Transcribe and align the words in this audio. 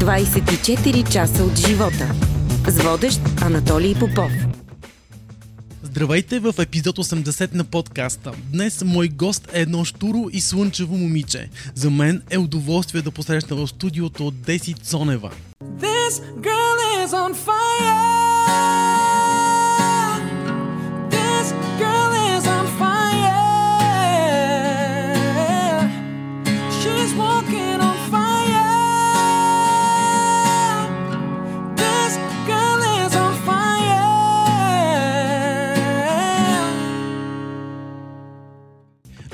24 0.00 1.12
часа 1.12 1.44
от 1.44 1.56
живота. 1.58 2.14
С 2.68 2.82
водещ 2.82 3.20
Анатолий 3.40 3.94
Попов. 3.94 4.32
Здравейте 5.82 6.40
в 6.40 6.54
епизод 6.58 6.98
80 6.98 7.54
на 7.54 7.64
подкаста. 7.64 8.32
Днес 8.52 8.84
мой 8.84 9.08
гост 9.08 9.48
е 9.52 9.60
едно 9.60 9.84
штуро 9.84 10.28
и 10.32 10.40
слънчево 10.40 10.96
момиче. 10.96 11.50
За 11.74 11.90
мен 11.90 12.22
е 12.30 12.38
удоволствие 12.38 13.02
да 13.02 13.10
посрещна 13.10 13.56
в 13.56 13.68
студиото 13.68 14.26
от 14.26 14.42
Деси 14.42 14.74
Цонева. 14.74 15.30
This 15.80 16.22
girl 16.40 17.06
is 17.06 17.10
on 17.10 17.34
fire. 17.34 19.09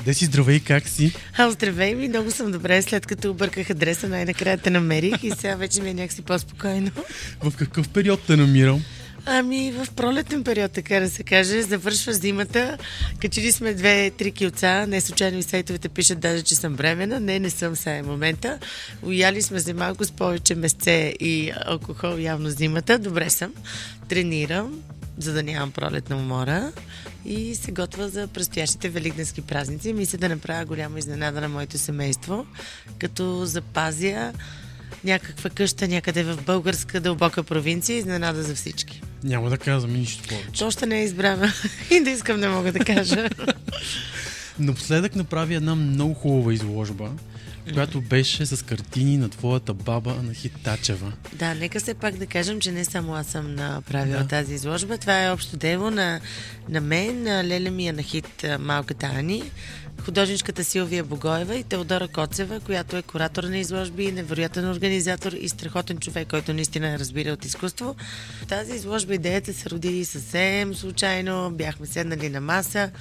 Деси, 0.07 0.25
здравей, 0.25 0.59
как 0.59 0.87
си? 0.87 1.13
А, 1.37 1.51
здравей 1.51 1.95
ми, 1.95 2.07
много 2.07 2.31
съм 2.31 2.51
добре, 2.51 2.81
след 2.81 3.05
като 3.05 3.29
обърках 3.29 3.69
адреса, 3.69 4.09
най-накрая 4.09 4.57
те 4.57 4.69
намерих 4.69 5.23
и 5.23 5.31
сега 5.31 5.55
вече 5.55 5.81
ми 5.81 5.89
е 5.89 5.93
някакси 5.93 6.21
по-спокойно. 6.21 6.91
В 7.43 7.53
какъв 7.57 7.89
период 7.89 8.21
те 8.27 8.35
намирам? 8.35 8.83
Ами, 9.25 9.71
в 9.71 9.87
пролетен 9.95 10.43
период, 10.43 10.71
така 10.71 10.99
да 10.99 11.09
се 11.09 11.23
каже, 11.23 11.61
завършва 11.61 12.13
зимата, 12.13 12.77
качили 13.21 13.51
сме 13.51 13.73
две-три 13.73 14.31
килца, 14.31 14.85
не 14.87 15.01
случайно 15.01 15.37
и 15.37 15.43
сайтовете 15.43 15.89
пишат 15.89 16.19
даже, 16.19 16.43
че 16.43 16.55
съм 16.55 16.75
бремена, 16.75 17.19
не, 17.19 17.39
не 17.39 17.49
съм 17.49 17.75
сега 17.75 18.03
момента. 18.03 18.59
Уяли 19.03 19.41
сме 19.41 19.59
се 19.59 19.73
малко 19.73 20.05
с 20.05 20.11
повече 20.11 20.55
месце 20.55 21.13
и 21.19 21.51
алкохол 21.65 22.17
явно 22.17 22.49
зимата, 22.49 22.99
добре 22.99 23.29
съм, 23.29 23.53
тренирам, 24.09 24.81
за 25.17 25.33
да 25.33 25.43
нямам 25.43 25.71
пролетна 25.71 26.17
умора 26.17 26.71
и 27.25 27.55
се 27.55 27.71
готва 27.71 28.09
за 28.09 28.27
предстоящите 28.27 28.89
великденски 28.89 29.41
празници. 29.41 29.93
Мисля 29.93 30.17
да 30.17 30.29
направя 30.29 30.65
голяма 30.65 30.99
изненада 30.99 31.41
на 31.41 31.49
моето 31.49 31.77
семейство, 31.77 32.45
като 32.99 33.45
запазя 33.45 34.33
някаква 35.03 35.49
къща 35.49 35.87
някъде 35.87 36.23
в 36.23 36.43
българска 36.45 36.99
дълбока 36.99 37.43
провинция, 37.43 37.97
изненада 37.97 38.43
за 38.43 38.55
всички. 38.55 39.01
Няма 39.23 39.49
да 39.49 39.57
казвам 39.57 39.93
нищо 39.93 40.27
повече. 40.27 40.59
То 40.59 40.67
още 40.67 40.85
не 40.85 40.99
е 40.99 41.03
избрана 41.03 41.53
и 41.91 41.99
да 41.99 42.09
искам 42.09 42.39
не 42.39 42.49
мога 42.49 42.71
да 42.71 42.79
кажа. 42.79 43.29
Напоследък 44.59 45.15
направи 45.15 45.55
една 45.55 45.75
много 45.75 46.13
хубава 46.13 46.53
изложба, 46.53 47.11
която 47.73 48.01
беше 48.01 48.45
с 48.45 48.65
картини 48.65 49.17
на 49.17 49.29
твоята 49.29 49.73
баба 49.73 50.13
на 50.23 50.33
Хитачева. 50.33 51.13
да, 51.33 51.55
нека 51.55 51.79
се 51.79 51.93
пак 51.93 52.17
да 52.17 52.25
кажем, 52.25 52.59
че 52.59 52.71
не 52.71 52.85
само 52.85 53.15
аз 53.15 53.27
съм 53.27 53.55
направила 53.55 54.21
Да. 54.21 54.27
тази 54.27 54.53
изложба. 54.53 54.97
Това 54.97 55.23
е 55.23 55.31
общо 55.31 55.57
дело 55.57 55.91
на, 55.91 56.19
на 56.69 56.81
мен, 56.81 57.23
на 57.23 57.43
Леля 57.43 57.71
ми 57.71 57.87
Анахит, 57.87 58.43
а, 58.43 58.57
малката 58.59 59.05
Ани, 59.05 59.43
художничката 60.01 60.63
Силвия 60.63 61.03
Богоева 61.03 61.55
и 61.55 61.63
Теодора 61.63 62.07
Коцева, 62.07 62.59
която 62.59 62.97
е 62.97 63.01
куратор 63.01 63.43
на 63.43 63.57
изложби, 63.57 64.11
невероятен 64.11 64.69
организатор 64.69 65.31
и 65.31 65.49
страхотен 65.49 65.97
човек, 65.97 66.27
който 66.27 66.53
наистина 66.53 66.99
разбира 66.99 67.31
от 67.31 67.45
изкуство. 67.45 67.95
Тази 68.47 68.73
изложба 68.75 69.15
идеята 69.15 69.53
се 69.53 69.69
роди 69.69 70.05
съвсем 70.05 70.75
случайно. 70.75 71.51
Бяхме 71.51 71.85
седнали 71.85 72.29
на 72.29 72.41
маса 72.41 72.91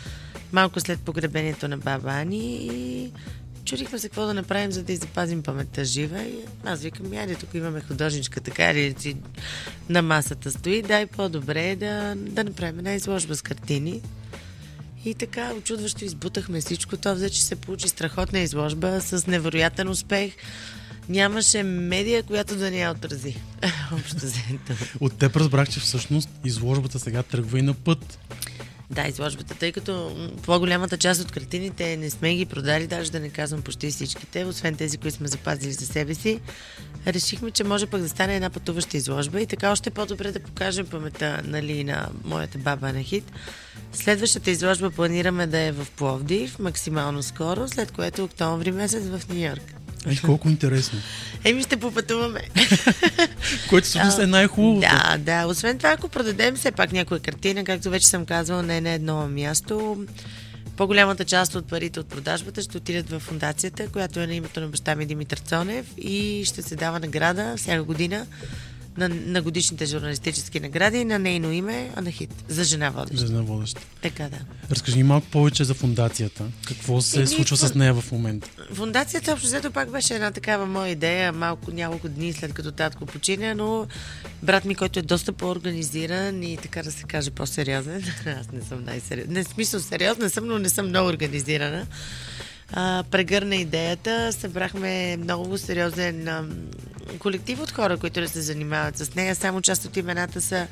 малко 0.52 0.80
след 0.80 1.00
погребението 1.00 1.68
на 1.68 1.78
баба 1.78 2.10
Ани 2.10 2.56
и 2.56 3.10
Чудихме 3.66 3.98
се 3.98 4.08
какво 4.08 4.26
да 4.26 4.34
направим, 4.34 4.72
за 4.72 4.82
да 4.82 4.92
й 4.92 4.96
запазим 4.96 5.42
паметта 5.42 5.84
жива. 5.84 6.22
И 6.22 6.34
аз 6.64 6.80
викам, 6.80 7.12
яде, 7.12 7.34
тук 7.34 7.54
имаме 7.54 7.80
художничка, 7.80 8.40
така 8.40 8.70
или 8.70 8.94
си 8.98 9.16
на 9.88 10.02
масата 10.02 10.50
стои, 10.50 10.82
дай 10.82 11.06
по-добре 11.06 11.76
да, 11.76 12.14
да 12.16 12.44
направим 12.44 12.78
една 12.78 12.94
изложба 12.94 13.34
с 13.36 13.42
картини. 13.42 14.00
И 15.04 15.14
така, 15.14 15.52
очудващо 15.58 16.04
избутахме 16.04 16.60
всичко. 16.60 16.96
То 16.96 17.14
взе, 17.14 17.30
че 17.30 17.44
се 17.44 17.56
получи 17.56 17.88
страхотна 17.88 18.38
изложба 18.38 19.00
с 19.00 19.26
невероятен 19.26 19.88
успех. 19.88 20.32
Нямаше 21.08 21.62
медия, 21.62 22.22
която 22.22 22.56
да 22.56 22.70
ни 22.70 22.80
я 22.80 22.90
отрази. 22.90 23.36
Общо 23.92 24.16
взето. 24.16 24.72
От 25.00 25.18
теб 25.18 25.36
разбрах, 25.36 25.68
че 25.68 25.80
всъщност 25.80 26.28
изложбата 26.44 26.98
сега 26.98 27.22
тръгва 27.22 27.58
и 27.58 27.62
на 27.62 27.74
път. 27.74 28.18
Да, 28.90 29.08
изложбата, 29.08 29.54
тъй 29.54 29.72
като 29.72 30.16
по-голямата 30.44 30.96
част 30.96 31.20
от 31.20 31.32
картините 31.32 31.96
не 31.96 32.10
сме 32.10 32.34
ги 32.34 32.46
продали, 32.46 32.86
даже 32.86 33.12
да 33.12 33.20
не 33.20 33.28
казвам 33.28 33.62
почти 33.62 33.90
всичките, 33.90 34.44
освен 34.44 34.74
тези, 34.74 34.98
които 34.98 35.16
сме 35.16 35.28
запазили 35.28 35.72
за 35.72 35.86
себе 35.86 36.14
си, 36.14 36.40
решихме, 37.06 37.50
че 37.50 37.64
може 37.64 37.86
пък 37.86 38.00
да 38.00 38.08
стане 38.08 38.36
една 38.36 38.50
пътуваща 38.50 38.96
изложба. 38.96 39.40
И 39.40 39.46
така 39.46 39.72
още 39.72 39.90
по-добре 39.90 40.32
да 40.32 40.40
покажем 40.40 40.86
памета 40.86 41.42
нали, 41.44 41.84
на 41.84 42.08
моята 42.24 42.58
баба 42.58 42.92
на 42.92 43.02
хит. 43.02 43.32
Следващата 43.92 44.50
изложба 44.50 44.90
планираме 44.90 45.46
да 45.46 45.58
е 45.58 45.72
в 45.72 45.86
Пловдив, 45.96 46.58
максимално 46.58 47.22
скоро, 47.22 47.68
след 47.68 47.92
което 47.92 48.24
октомври 48.24 48.72
месец 48.72 49.04
в 49.04 49.20
Нью 49.28 49.54
Йорк. 50.06 50.24
Ай, 50.24 50.26
колко 50.26 50.48
интересно. 50.48 50.98
Еми 51.44 51.62
ще 51.62 51.76
попътуваме. 51.76 52.40
Което 53.70 53.86
всъщност 53.86 54.18
е 54.18 54.26
най-хубавото. 54.26 54.80
Да, 54.80 55.16
да. 55.18 55.46
Освен 55.46 55.78
това, 55.78 55.90
ако 55.90 56.08
продадем 56.08 56.56
все 56.56 56.70
пак 56.70 56.92
някоя 56.92 57.20
картина, 57.20 57.64
както 57.64 57.90
вече 57.90 58.06
съм 58.06 58.26
казвала, 58.26 58.62
не 58.62 58.76
е 58.76 58.80
на 58.80 58.90
едно 58.90 59.28
място, 59.28 60.04
по-голямата 60.76 61.24
част 61.24 61.54
от 61.54 61.68
парите 61.68 62.00
от 62.00 62.08
продажбата 62.08 62.62
ще 62.62 62.76
отидат 62.76 63.10
в 63.10 63.20
фундацията, 63.20 63.88
която 63.88 64.20
е 64.20 64.26
на 64.26 64.34
името 64.34 64.60
на 64.60 64.68
баща 64.68 64.94
ми 64.94 65.06
Димитър 65.06 65.38
Цонев 65.38 65.86
и 65.98 66.42
ще 66.44 66.62
се 66.62 66.76
дава 66.76 67.00
награда 67.00 67.54
всяка 67.56 67.82
година 67.82 68.26
на, 68.98 69.08
на 69.08 69.42
годишните 69.42 69.86
журналистически 69.86 70.60
награди 70.60 71.04
на 71.04 71.18
нейно 71.18 71.52
име 71.52 71.90
Анахит 71.96 72.44
за 72.48 72.64
жена 72.64 72.90
водеща. 72.90 73.16
За 73.16 73.26
една 73.26 73.42
водеща. 73.42 73.80
Така 74.02 74.28
да. 74.28 74.38
Разкажи 74.70 74.96
ни 74.96 75.02
малко 75.02 75.26
повече 75.26 75.64
за 75.64 75.74
фундацията. 75.74 76.44
Какво 76.68 77.00
се 77.00 77.18
Еми, 77.18 77.26
случва 77.26 77.56
фун- 77.56 77.66
с 77.66 77.74
нея 77.74 77.94
в 77.94 78.12
момента? 78.12 78.48
Фундацията 78.72 79.32
общо 79.32 79.46
взето 79.46 79.70
пак 79.70 79.90
беше 79.90 80.14
една 80.14 80.30
такава 80.30 80.66
моя 80.66 80.90
идея, 80.90 81.32
малко 81.32 81.70
няколко 81.70 82.08
дни 82.08 82.32
след 82.32 82.52
като 82.52 82.72
татко 82.72 83.06
почина, 83.06 83.54
но 83.54 83.86
брат 84.42 84.64
ми, 84.64 84.74
който 84.74 84.98
е 84.98 85.02
доста 85.02 85.32
по-организиран 85.32 86.42
и 86.42 86.56
така 86.56 86.82
да 86.82 86.92
се 86.92 87.04
каже 87.04 87.30
по-сериозен, 87.30 88.04
аз 88.40 88.52
не 88.52 88.62
съм 88.62 88.84
най-сериозна, 88.84 89.32
не 89.34 89.44
в 89.44 89.48
смисъл 89.48 89.80
сериозна 89.80 90.30
съм, 90.30 90.46
но 90.46 90.58
не 90.58 90.68
съм 90.68 90.88
много 90.88 91.08
организирана, 91.08 91.86
а, 92.72 93.04
прегърна 93.10 93.56
идеята, 93.56 94.32
събрахме 94.32 95.16
много 95.16 95.58
сериозен 95.58 96.28
колектив 97.18 97.60
от 97.60 97.70
хора, 97.70 97.96
които 97.96 98.20
да 98.20 98.28
се 98.28 98.40
занимават 98.40 98.98
с 98.98 99.14
нея, 99.14 99.34
само 99.34 99.62
част 99.62 99.84
от 99.84 99.96
имената 99.96 100.40
са 100.40 100.66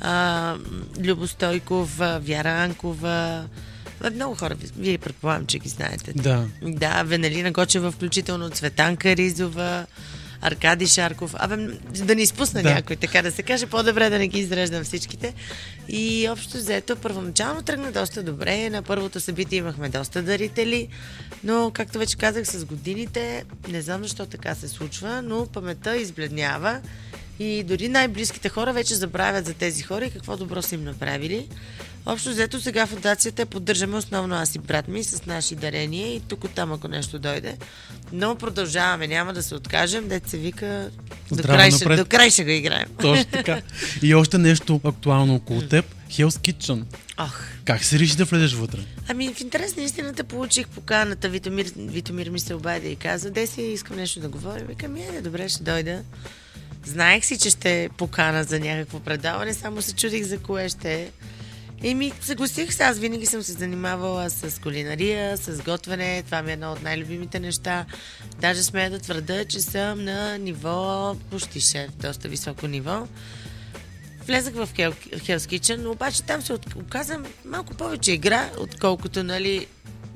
а, 0.00 0.54
Любо 1.00 1.26
Стойков, 1.26 2.00
а, 2.00 2.18
Вяра 2.18 2.64
Анкова, 2.64 3.44
много 4.14 4.34
хора, 4.34 4.56
вие 4.76 4.98
предполагам, 4.98 5.46
че 5.46 5.58
ги 5.58 5.68
знаете. 5.68 6.12
Да. 6.12 6.46
Да, 6.62 7.02
Венелина 7.02 7.52
Гочева, 7.52 7.92
включително 7.92 8.50
Цветанка 8.50 9.16
Ризова, 9.16 9.86
Аркади 10.42 10.86
Шарков. 10.86 11.34
Абе, 11.38 11.56
да 11.92 12.14
не 12.14 12.22
изпусна 12.22 12.62
да. 12.62 12.74
някой, 12.74 12.96
така 12.96 13.22
да 13.22 13.32
се 13.32 13.42
каже. 13.42 13.66
По-добре 13.66 14.10
да 14.10 14.18
не 14.18 14.28
ги 14.28 14.38
изреждам 14.38 14.84
всичките. 14.84 15.34
И 15.88 16.28
общо 16.30 16.56
взето, 16.56 16.96
първоначално 16.96 17.62
тръгна 17.62 17.92
доста 17.92 18.22
добре. 18.22 18.70
На 18.70 18.82
първото 18.82 19.20
събитие 19.20 19.58
имахме 19.58 19.88
доста 19.88 20.22
дарители, 20.22 20.88
но, 21.44 21.70
както 21.74 21.98
вече 21.98 22.16
казах, 22.16 22.46
с 22.46 22.64
годините, 22.64 23.44
не 23.68 23.82
знам 23.82 24.02
защо 24.02 24.26
така 24.26 24.54
се 24.54 24.68
случва, 24.68 25.22
но 25.22 25.46
паметта 25.46 25.96
избледнява 25.96 26.80
и 27.38 27.62
дори 27.62 27.88
най-близките 27.88 28.48
хора 28.48 28.72
вече 28.72 28.94
забравят 28.94 29.46
за 29.46 29.54
тези 29.54 29.82
хора 29.82 30.04
и 30.04 30.10
какво 30.10 30.36
добро 30.36 30.62
са 30.62 30.74
им 30.74 30.84
направили. 30.84 31.48
Общо 32.06 32.30
взето 32.30 32.60
сега 32.60 32.86
фундацията 32.86 33.46
поддържаме 33.46 33.96
основно 33.96 34.34
аз 34.34 34.54
и 34.54 34.58
брат 34.58 34.88
ми 34.88 35.04
с 35.04 35.26
наши 35.26 35.54
дарения 35.54 36.14
и 36.14 36.20
тук 36.20 36.44
оттам 36.44 36.72
ако 36.72 36.88
нещо 36.88 37.18
дойде. 37.18 37.56
Но 38.12 38.34
продължаваме, 38.34 39.06
няма 39.06 39.32
да 39.32 39.42
се 39.42 39.54
откажем, 39.54 40.08
дет 40.08 40.28
се 40.28 40.38
вика 40.38 40.90
до 41.32 41.42
край, 41.42 41.70
ще, 41.70 41.96
до 41.96 42.04
край 42.04 42.30
ще 42.30 42.44
го 42.44 42.50
играем. 42.50 42.86
Точно 43.00 43.24
така. 43.24 43.62
И 44.02 44.14
още 44.14 44.38
нещо 44.38 44.80
актуално 44.84 45.34
около 45.34 45.62
теб. 45.62 45.84
Hell's 46.10 46.52
Kitchen. 46.52 46.82
Ох, 47.18 47.40
Как 47.64 47.84
се 47.84 47.98
реши 47.98 48.16
да 48.16 48.24
влезеш 48.24 48.52
вътре? 48.52 48.78
Ами, 49.08 49.34
в 49.34 49.40
интерес 49.40 49.76
на 49.76 49.82
истината 49.82 50.24
получих 50.24 50.68
поканата. 50.68 51.28
Витомир, 51.28 51.66
Витомир 51.76 52.30
ми 52.30 52.40
се 52.40 52.54
обади 52.54 52.90
и 52.90 52.96
каза, 52.96 53.30
Деси, 53.30 53.62
искам 53.62 53.96
нещо 53.96 54.20
да 54.20 54.28
говоря. 54.28 54.64
Викам, 54.64 54.96
е, 54.96 55.20
добре, 55.22 55.48
ще 55.48 55.62
дойда. 55.62 56.02
Знаех 56.84 57.24
си, 57.24 57.38
че 57.38 57.50
ще 57.50 57.88
покана 57.96 58.44
за 58.44 58.60
някакво 58.60 59.00
предаване, 59.00 59.54
само 59.54 59.82
се 59.82 59.94
чудих 59.94 60.24
за 60.24 60.38
кое 60.38 60.68
ще 60.68 60.94
е. 60.94 61.08
И 61.82 61.94
ми 61.94 62.12
съгласих 62.20 62.74
се, 62.74 62.82
аз 62.82 62.98
винаги 62.98 63.26
съм 63.26 63.42
се 63.42 63.52
занимавала 63.52 64.30
с 64.30 64.60
кулинария, 64.60 65.36
с 65.36 65.62
готвене, 65.62 66.22
това 66.22 66.42
ми 66.42 66.50
е 66.50 66.52
едно 66.52 66.72
от 66.72 66.82
най-любимите 66.82 67.40
неща. 67.40 67.86
Даже 68.40 68.62
смея 68.62 68.90
да 68.90 68.98
твърда, 68.98 69.44
че 69.44 69.60
съм 69.60 70.04
на 70.04 70.38
ниво 70.38 71.16
почти 71.30 71.60
шеф, 71.60 71.90
доста 71.90 72.28
високо 72.28 72.66
ниво. 72.66 73.06
Влезах 74.26 74.54
в 74.54 74.68
Hell- 74.74 75.16
Hell's 75.16 75.58
Kitchen, 75.58 75.76
но 75.76 75.90
обаче 75.90 76.22
там 76.22 76.42
се 76.42 76.52
оказа 76.76 77.20
малко 77.44 77.74
повече 77.74 78.12
игра, 78.12 78.50
отколкото, 78.58 79.22
нали, 79.22 79.66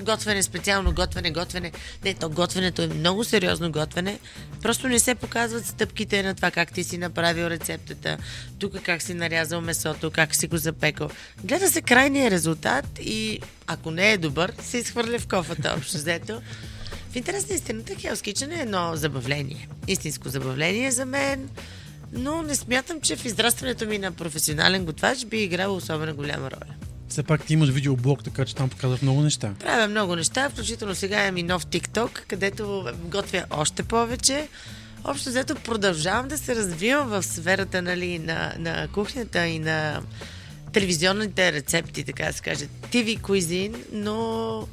готвене, 0.02 0.42
специално 0.42 0.94
готвене, 0.94 1.30
готвене. 1.30 1.72
Не, 2.04 2.14
то 2.14 2.30
готвенето 2.30 2.82
е 2.82 2.86
много 2.86 3.24
сериозно 3.24 3.72
готвене. 3.72 4.18
Просто 4.62 4.88
не 4.88 4.98
се 4.98 5.14
показват 5.14 5.66
стъпките 5.66 6.22
на 6.22 6.34
това 6.34 6.50
как 6.50 6.72
ти 6.72 6.84
си 6.84 6.98
направил 6.98 7.46
рецептата, 7.46 8.18
тук 8.58 8.82
как 8.82 9.02
си 9.02 9.14
нарязал 9.14 9.60
месото, 9.60 10.10
как 10.10 10.34
си 10.34 10.46
го 10.46 10.56
запекал. 10.56 11.10
Гледа 11.44 11.68
се 11.68 11.82
крайния 11.82 12.30
резултат 12.30 12.84
и 13.00 13.40
ако 13.66 13.90
не 13.90 14.12
е 14.12 14.18
добър, 14.18 14.52
се 14.62 14.78
изхвърля 14.78 15.18
в 15.18 15.28
кофата 15.28 15.74
общо 15.76 15.96
взето. 15.96 16.42
В 17.12 17.16
интерес 17.16 17.48
на 17.48 17.54
истината, 17.54 17.92
Hell's 17.92 18.32
Kitchen 18.32 18.58
е 18.58 18.62
едно 18.62 18.96
забавление. 18.96 19.68
Истинско 19.88 20.28
забавление 20.28 20.90
за 20.90 21.06
мен, 21.06 21.48
но 22.12 22.42
не 22.42 22.54
смятам, 22.54 23.00
че 23.00 23.16
в 23.16 23.24
израстването 23.24 23.86
ми 23.86 23.98
на 23.98 24.12
професионален 24.12 24.84
готвач 24.84 25.24
би 25.24 25.42
играло 25.42 25.76
особено 25.76 26.14
голяма 26.14 26.50
роля. 26.50 26.91
Все 27.12 27.22
пак 27.22 27.44
ти 27.44 27.52
имаш 27.52 27.70
видеоблог, 27.70 28.24
така 28.24 28.44
че 28.44 28.54
там 28.54 28.68
показваш 28.68 29.02
много 29.02 29.20
неща. 29.20 29.54
Правя 29.60 29.88
много 29.88 30.16
неща, 30.16 30.50
включително 30.50 30.94
сега 30.94 31.22
имам 31.22 31.36
и 31.36 31.42
нов 31.42 31.66
TikTok, 31.66 32.20
където 32.28 32.84
готвя 33.04 33.44
още 33.50 33.82
повече. 33.82 34.48
Общо 35.04 35.28
взето 35.28 35.54
продължавам 35.54 36.28
да 36.28 36.38
се 36.38 36.56
развивам 36.56 37.08
в 37.08 37.22
сферата 37.22 37.82
нали, 37.82 38.18
на, 38.18 38.54
на 38.58 38.88
кухнята 38.88 39.46
и 39.46 39.58
на 39.58 40.02
телевизионните 40.72 41.52
рецепти, 41.52 42.04
така 42.04 42.24
да 42.24 42.32
се 42.32 42.42
каже, 42.42 42.66
TV 42.66 43.20
cuisine, 43.20 43.76
но 43.92 44.68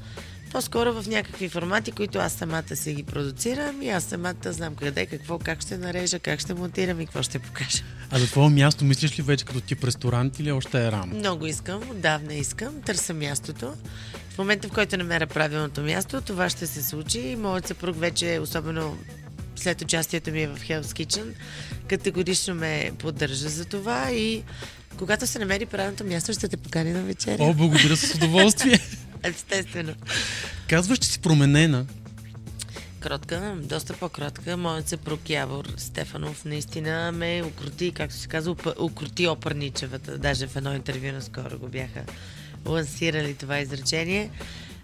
по-скоро 0.52 1.02
в 1.02 1.08
някакви 1.08 1.50
формати, 1.50 1.92
които 1.92 2.20
аз 2.20 2.34
самата 2.34 2.76
си 2.76 2.94
ги 2.94 3.04
продуцирам 3.04 3.82
и 3.82 3.90
аз 3.90 4.04
самата 4.04 4.36
знам 4.46 4.76
къде, 4.76 5.06
какво, 5.06 5.40
как 5.40 5.62
ще 5.62 5.78
нарежа, 5.78 6.20
как 6.20 6.40
ще 6.40 6.54
монтирам 6.54 7.02
и 7.02 7.06
какво 7.06 7.24
ще 7.24 7.40
покажа. 7.40 7.84
А 8.12 8.20
за 8.20 8.28
твое 8.28 8.50
място 8.50 8.86
мислиш 8.86 9.20
ли 9.20 9.24
вече 9.24 9.46
като 9.46 9.62
тип 9.62 9.84
ресторант 9.84 10.40
или 10.40 10.52
още 10.52 10.88
е 10.88 10.92
рано? 10.92 11.16
Много 11.16 11.46
искам, 11.46 11.90
отдавна 11.90 12.34
искам, 12.34 12.82
търся 12.86 13.14
мястото. 13.14 13.74
В 14.30 14.38
момента, 14.38 14.68
в 14.68 14.72
който 14.72 14.98
намеря 14.98 15.28
правилното 15.28 15.82
място, 15.82 16.22
това 16.22 16.50
ще 16.50 16.68
се 16.68 16.84
случи 16.84 17.20
и 17.20 17.36
моят 17.36 17.68
съпруг 17.68 18.00
вече, 18.00 18.40
особено 18.42 18.98
след 19.56 19.82
участието 19.82 20.32
ми 20.32 20.48
в 20.48 20.58
Hell's 20.58 20.82
Kitchen, 20.82 21.34
категорично 21.88 22.56
ме 22.56 22.92
поддържа 23.00 23.50
за 23.50 23.66
това 23.66 24.12
и 24.12 24.44
когато 24.98 25.28
се 25.28 25.40
намери 25.40 25.66
правилното 25.66 26.04
място, 26.04 26.34
ще 26.34 26.48
те 26.48 26.58
покани 26.58 26.92
на 26.92 27.02
вечеря. 27.02 27.44
О, 27.44 27.54
благодаря 27.54 27.98
с 27.98 28.16
удоволствие. 28.16 28.80
Естествено. 29.24 29.94
Казваш, 30.68 31.00
че 31.00 31.08
си 31.08 31.20
променена. 31.20 31.86
Кротка, 33.00 33.56
доста 33.62 33.94
по-кротка. 33.94 34.58
Моят 34.58 34.88
съпруг 34.88 35.30
Явор 35.30 35.66
Стефанов 35.78 36.46
наистина 36.46 37.12
ме 37.12 37.44
укрути, 37.46 37.92
както 37.92 38.16
се 38.16 38.28
казва, 38.28 38.56
укрути 38.80 39.28
опърничевата. 39.28 40.18
Даже 40.18 40.48
в 40.48 40.56
едно 40.56 40.76
интервю 40.76 41.12
наскоро 41.12 41.60
го 41.60 41.68
бяха 41.68 42.02
лансирали 42.66 43.34
това 43.34 43.60
изречение. 43.60 44.32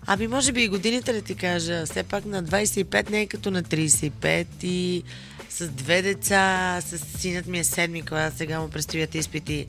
Ами 0.08 0.28
може 0.28 0.52
би 0.52 0.64
и 0.64 0.68
годините 0.68 1.14
да 1.14 1.22
ти 1.22 1.36
кажа, 1.36 1.86
все 1.86 2.04
пак 2.04 2.26
на 2.26 2.44
25 2.44 3.10
не 3.10 3.22
е 3.22 3.28
като 3.28 3.52
на 3.52 3.64
35 3.64 4.46
и 4.64 5.04
с 5.50 5.68
две 5.68 6.02
деца, 6.02 6.80
с 6.82 6.98
синът 6.98 7.48
ми 7.48 7.60
е 7.60 7.64
седми 7.64 8.02
клас, 8.02 8.34
сега 8.38 8.60
му 8.60 8.70
предстоят 8.70 9.16
изпити. 9.16 9.66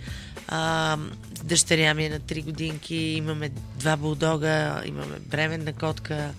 А, 0.49 0.97
дъщеря 1.45 1.95
ми 1.95 2.05
е 2.05 2.09
на 2.09 2.21
3 2.21 2.45
годинки, 2.45 2.97
имаме 2.97 3.51
два 3.79 3.97
булдога, 3.97 4.83
имаме 4.85 5.17
бременна 5.21 5.73
котка. 5.73 6.31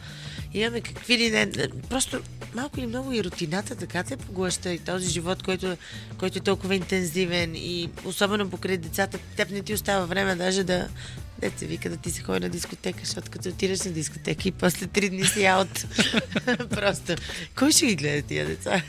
Имаме 0.54 0.82
какви 0.82 1.18
ли 1.18 1.32
не. 1.32 1.52
Просто 1.90 2.22
малко 2.56 2.80
или 2.80 2.88
много 2.88 3.14
и 3.14 3.24
рутината 3.24 3.76
така 3.76 4.04
те 4.04 4.18
поглъща 4.18 4.74
и 4.74 4.80
този 4.80 5.10
живот, 5.10 5.44
който, 5.44 5.78
който 6.20 6.38
е 6.38 6.42
толкова 6.42 6.76
интензивен 6.76 7.56
и 7.56 7.90
особено 8.06 8.50
покрай 8.50 8.78
децата, 8.78 9.18
теб 9.36 9.50
не 9.50 9.62
ти 9.62 9.74
остава 9.74 10.06
време 10.06 10.36
даже 10.36 10.64
да 10.64 10.88
Деца 11.42 11.66
вика 11.66 11.90
да 11.90 11.98
ти 11.98 12.12
се 12.12 12.22
ходи 12.22 12.40
на 12.40 12.50
дискотека, 12.50 13.00
защото 13.04 13.32
като 13.32 13.50
отидеш 13.50 13.84
на 13.84 13.92
дискотека 13.92 14.48
и 14.48 14.52
после 14.52 14.88
три 14.88 15.10
дни 15.10 15.26
си 15.26 15.46
аут. 15.46 15.86
Просто. 16.70 17.16
Кой 17.56 17.72
ще 17.72 17.86
ги 17.86 17.96
гледа 17.96 18.28
тия 18.28 18.46
деца? 18.46 18.82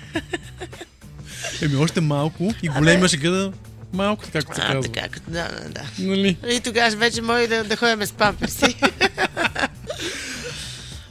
Еми, 1.63 1.77
още 1.77 2.01
малко 2.01 2.55
и 2.63 2.69
големия 2.69 3.09
ще 3.09 3.17
гледа 3.17 3.53
малко, 3.93 4.25
както 4.33 4.55
се 4.55 4.61
а, 4.61 4.73
казва. 4.73 4.93
така, 4.93 5.09
като 5.09 5.31
да, 5.31 5.49
да, 5.49 5.69
да. 5.69 5.83
Нали? 5.99 6.37
И 6.51 6.61
тогава 6.61 6.97
вече 6.97 7.23
може 7.23 7.47
да, 7.47 7.65
да 7.65 7.77
ходим 7.77 8.07
с 8.07 8.13
памперси. 8.13 8.77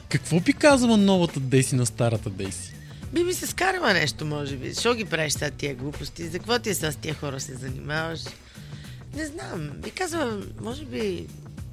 Какво 0.08 0.40
би 0.40 0.52
казала 0.52 0.96
новата 0.96 1.40
Деси 1.40 1.74
на 1.74 1.86
старата 1.86 2.30
Деси? 2.30 2.74
Би 3.12 3.24
ми 3.24 3.34
се 3.34 3.46
скарва 3.46 3.92
нещо, 3.92 4.24
може 4.24 4.56
би. 4.56 4.72
Защо 4.72 4.94
ги 4.94 5.04
правиш 5.04 5.32
сега 5.32 5.50
тия 5.50 5.74
глупости? 5.74 6.28
За 6.28 6.38
какво 6.38 6.58
ти 6.58 6.70
е 6.70 6.74
с 6.74 6.98
тия 7.00 7.14
хора 7.14 7.40
се 7.40 7.54
занимаваш? 7.54 8.20
Не 9.14 9.26
знам. 9.26 9.70
Би 9.82 9.90
казвам, 9.90 10.42
може 10.60 10.84
би 10.84 11.26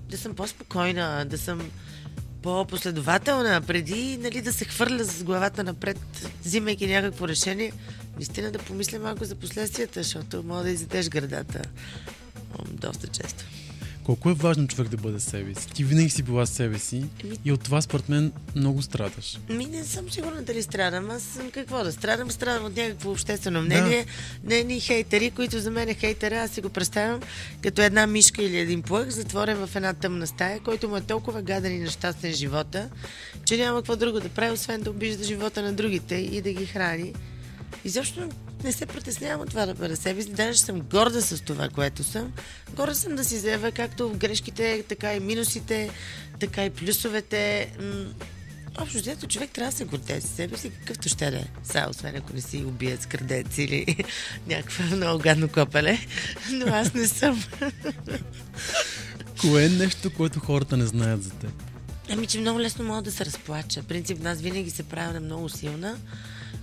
да 0.09 0.17
съм 0.17 0.35
по-спокойна, 0.35 1.25
да 1.25 1.37
съм 1.37 1.71
по-последователна, 2.41 3.61
преди 3.61 4.17
нали, 4.17 4.41
да 4.41 4.53
се 4.53 4.65
хвърля 4.65 5.03
с 5.03 5.23
главата 5.23 5.63
напред, 5.63 5.99
взимайки 6.43 6.87
някакво 6.87 7.27
решение, 7.27 7.71
наистина 8.15 8.51
да 8.51 8.59
помисля 8.59 8.99
малко 8.99 9.25
за 9.25 9.35
последствията, 9.35 10.03
защото 10.03 10.43
мога 10.43 10.63
да 10.63 10.69
изядеш 10.69 11.09
градата 11.09 11.61
доста 12.75 13.07
често. 13.07 13.45
Колко 14.05 14.29
е 14.29 14.33
важно 14.33 14.67
човек 14.67 14.87
да 14.87 14.97
бъде 14.97 15.19
себе 15.19 15.55
си? 15.55 15.67
Ти 15.67 15.83
винаги 15.83 16.09
си 16.09 16.23
била 16.23 16.45
себе 16.45 16.79
си 16.79 17.05
Еми- 17.23 17.37
и 17.45 17.51
от 17.51 17.63
това 17.63 17.81
според 17.81 18.09
мен 18.09 18.31
много 18.55 18.81
страдаш. 18.81 19.39
Ми 19.49 19.65
не 19.65 19.83
съм 19.83 20.11
сигурна 20.11 20.43
дали 20.43 20.63
страдам. 20.63 21.11
Аз 21.11 21.23
съм 21.23 21.51
какво 21.51 21.83
да 21.83 21.91
страдам? 21.91 22.31
Страдам 22.31 22.65
от 22.65 22.77
някакво 22.77 23.11
обществено 23.11 23.61
мнение. 23.61 24.05
Не 24.43 24.63
ни 24.63 24.79
хейтери, 24.79 25.31
които 25.31 25.59
за 25.59 25.71
мен 25.71 25.89
е 25.89 25.93
хейтера. 25.93 26.35
Аз 26.35 26.51
си 26.51 26.61
го 26.61 26.69
представям 26.69 27.19
като 27.61 27.81
една 27.81 28.07
мишка 28.07 28.43
или 28.43 28.57
един 28.57 28.81
плъх, 28.81 29.09
затворен 29.09 29.67
в 29.67 29.75
една 29.75 29.93
тъмна 29.93 30.27
стая, 30.27 30.59
който 30.59 30.89
му 30.89 30.97
е 30.97 31.01
толкова 31.01 31.41
гаден 31.41 31.75
и 31.75 31.79
нещастен 31.79 32.33
живота, 32.33 32.89
че 33.45 33.57
няма 33.57 33.79
какво 33.79 33.95
друго 33.95 34.19
да 34.19 34.29
прави, 34.29 34.51
освен 34.51 34.81
да 34.81 34.89
обижда 34.89 35.23
живота 35.23 35.61
на 35.61 35.73
другите 35.73 36.15
и 36.15 36.41
да 36.41 36.53
ги 36.53 36.65
храни. 36.65 37.13
И 37.85 37.89
защо 37.89 38.29
не 38.65 38.71
се 38.71 38.85
притеснявам 38.85 39.41
от 39.41 39.49
това 39.49 39.65
да 39.65 39.73
бъда 39.73 39.95
себе 39.95 40.21
си. 40.21 40.29
Даже 40.29 40.59
съм 40.59 40.81
горда 40.81 41.21
с 41.21 41.43
това, 41.43 41.69
което 41.69 42.03
съм. 42.03 42.33
Горда 42.75 42.95
съм 42.95 43.15
да 43.15 43.23
си 43.23 43.37
заявя 43.37 43.71
както 43.71 44.13
грешките, 44.17 44.83
така 44.89 45.13
и 45.15 45.19
минусите, 45.19 45.89
така 46.39 46.65
и 46.65 46.69
плюсовете. 46.69 47.71
М, 47.79 48.05
Общо 48.77 48.97
взето 48.97 49.27
човек 49.27 49.51
трябва 49.51 49.71
да 49.71 49.77
се 49.77 49.85
гордее 49.85 50.21
с 50.21 50.27
себе 50.35 50.57
си, 50.57 50.69
какъвто 50.69 51.09
ще 51.09 51.31
да 51.31 51.37
е. 51.37 51.45
Сега, 51.63 51.87
освен 51.89 52.15
ако 52.15 52.33
не 52.33 52.41
си 52.41 52.57
убиец, 52.57 53.05
крадец 53.05 53.57
или 53.57 54.03
някаква 54.47 54.85
много 54.95 55.19
гадно 55.23 55.47
копеле. 55.47 55.99
Но 56.51 56.65
аз 56.73 56.93
не 56.93 57.07
съм. 57.07 57.43
Кое 59.41 59.65
е 59.65 59.69
нещо, 59.69 60.13
което 60.13 60.39
хората 60.39 60.77
не 60.77 60.85
знаят 60.85 61.23
за 61.23 61.29
теб? 61.29 61.51
Ами, 62.09 62.27
че 62.27 62.39
много 62.39 62.59
лесно 62.59 62.85
мога 62.85 63.01
да 63.01 63.11
се 63.11 63.25
разплача. 63.25 63.83
Принцип, 63.83 64.25
аз 64.25 64.41
винаги 64.41 64.69
се 64.69 64.83
правя 64.83 65.13
на 65.13 65.19
много 65.19 65.49
силна. 65.49 65.97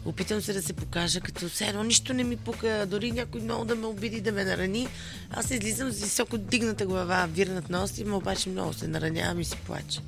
Опитвам 0.05 0.43
се 0.43 0.53
да 0.53 0.63
се 0.63 0.73
покажа 0.73 1.21
като 1.21 1.49
все 1.49 1.65
едно 1.65 1.83
нищо 1.83 2.15
не 2.15 2.25
ми 2.25 2.37
пука, 2.37 2.87
дори 2.91 3.13
някой 3.13 3.41
много 3.41 3.65
да 3.65 3.75
ме 3.75 3.87
обиди, 3.87 4.21
да 4.21 4.33
ме 4.33 4.45
нарани. 4.45 4.89
Аз 5.31 5.51
излизам 5.51 5.93
с 5.93 6.03
високо 6.03 6.39
дигната 6.39 6.87
глава, 6.87 7.27
вирнат 7.27 7.71
нос, 7.71 7.99
има 7.99 8.17
обаче 8.17 8.49
много 8.49 8.73
се 8.73 8.89
наранявам 8.89 9.41
и 9.41 9.45
си 9.45 9.57
плача. 9.67 10.01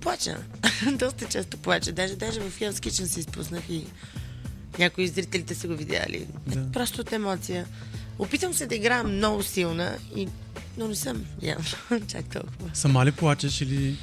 Плача. 0.00 0.36
Доста 0.92 1.28
често 1.28 1.56
плача. 1.56 1.92
Даже, 1.92 2.16
даже 2.16 2.40
в 2.40 2.60
Hell's 2.60 2.72
Kitchen 2.72 3.04
се 3.04 3.20
изпуснах 3.20 3.62
и 3.70 3.84
някои 4.78 5.08
зрителите 5.08 5.54
са 5.54 5.68
го 5.68 5.76
видяли. 5.76 6.26
Да. 6.46 6.72
Просто 6.72 7.00
от 7.00 7.12
емоция. 7.12 7.66
Опитвам 8.18 8.54
се 8.54 8.66
да 8.66 8.74
играя 8.74 9.04
много 9.04 9.42
силна, 9.42 9.96
и... 10.16 10.28
но 10.76 10.88
не 10.88 10.94
съм 10.94 11.24
явно 11.42 11.64
чак 12.08 12.24
толкова. 12.24 12.70
Сама 12.74 13.06
ли 13.06 13.12
плачеш 13.12 13.60
или... 13.60 13.96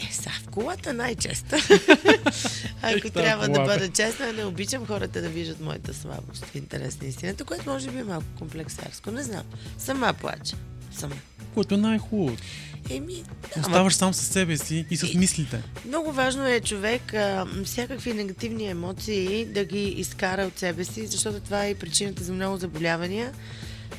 Е, 0.00 0.12
са 0.12 0.30
в 0.30 0.48
колата 0.48 0.92
най-често. 0.92 1.56
Ако 2.82 2.96
Ех, 2.96 3.12
трябва 3.12 3.46
та 3.46 3.52
да 3.52 3.60
бъда 3.60 3.88
честна, 3.88 4.32
не 4.32 4.44
обичам 4.44 4.86
хората 4.86 5.22
да 5.22 5.28
виждат 5.28 5.60
моята 5.60 5.94
слабост 5.94 6.44
в 6.44 6.54
интерес 6.54 7.00
на 7.00 7.06
истината, 7.06 7.44
което 7.44 7.70
може 7.70 7.90
би 7.90 7.98
е 7.98 8.04
малко 8.04 8.26
комплексарско. 8.38 9.10
Не 9.10 9.22
знам. 9.22 9.42
Сама 9.78 10.12
плача. 10.12 10.56
Сама. 10.92 11.14
Което 11.54 11.74
е 11.74 11.78
най-хубавото. 11.78 12.42
Еми, 12.90 13.22
да, 13.54 13.60
Оставаш 13.60 13.94
сам 13.94 14.14
със 14.14 14.28
себе 14.28 14.56
си 14.56 14.86
и 14.90 14.96
с 14.96 15.02
И- 15.04 15.18
мислите. 15.18 15.62
много 15.86 16.12
важно 16.12 16.46
е 16.46 16.60
човек 16.60 17.14
а, 17.14 17.46
всякакви 17.64 18.14
негативни 18.14 18.66
емоции 18.66 19.44
да 19.44 19.64
ги 19.64 19.82
изкара 19.84 20.42
от 20.42 20.58
себе 20.58 20.84
си, 20.84 21.06
защото 21.06 21.40
това 21.40 21.66
е 21.66 21.74
причината 21.74 22.24
за 22.24 22.32
много 22.32 22.56
заболявания. 22.56 23.32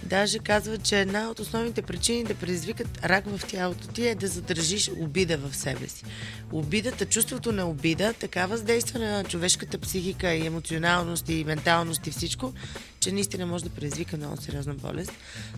Даже 0.04 0.40
казват, 0.40 0.84
че 0.84 1.00
една 1.00 1.30
от 1.30 1.40
основните 1.40 1.82
причини 1.82 2.24
да 2.24 2.36
предизвикат 2.36 3.00
рак 3.06 3.26
в 3.26 3.48
тялото 3.48 3.88
ти 3.88 4.08
е 4.08 4.16
да 4.16 4.28
задържиш 4.28 4.92
обида 5.00 5.38
в 5.38 5.56
себе 5.56 5.88
си. 5.88 6.04
Обидата, 6.52 7.06
чувството 7.06 7.52
на 7.52 7.70
обида, 7.70 8.14
така 8.14 8.46
въздейства 8.46 9.00
на 9.00 9.24
човешката 9.24 9.78
психика 9.78 10.34
и 10.34 10.46
емоционалност 10.46 11.30
и 11.30 11.44
менталност 11.44 12.08
и 12.08 12.12
всичко, 12.12 12.54
че 13.00 13.12
наистина 13.12 13.46
може 13.46 13.64
да 13.64 13.70
предизвика 13.70 14.18
много 14.18 14.42
сериозна 14.42 14.74
болест. 14.74 15.12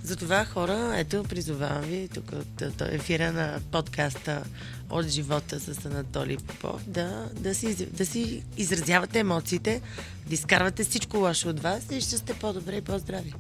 Затова 0.03 0.45
хора, 0.45 0.93
ето, 0.97 1.23
призовавам 1.23 1.81
ви 1.81 2.09
тук 2.13 2.31
от, 2.31 2.81
ефира 2.81 3.31
на 3.31 3.59
подкаста 3.71 4.43
от 4.89 5.07
живота 5.07 5.59
с 5.59 5.85
Анатолий 5.85 6.37
Попов 6.37 6.81
да, 6.87 7.29
да, 7.33 7.55
си, 7.55 7.85
да 7.85 8.05
си 8.05 8.43
изразявате 8.57 9.19
емоциите, 9.19 9.81
да 10.27 10.33
изкарвате 10.33 10.83
всичко 10.83 11.17
лошо 11.17 11.49
от 11.49 11.59
вас 11.59 11.83
и 11.91 12.01
ще 12.01 12.17
сте 12.17 12.33
по-добре 12.33 12.75
и 12.75 12.81
по-здрави. 12.81 13.33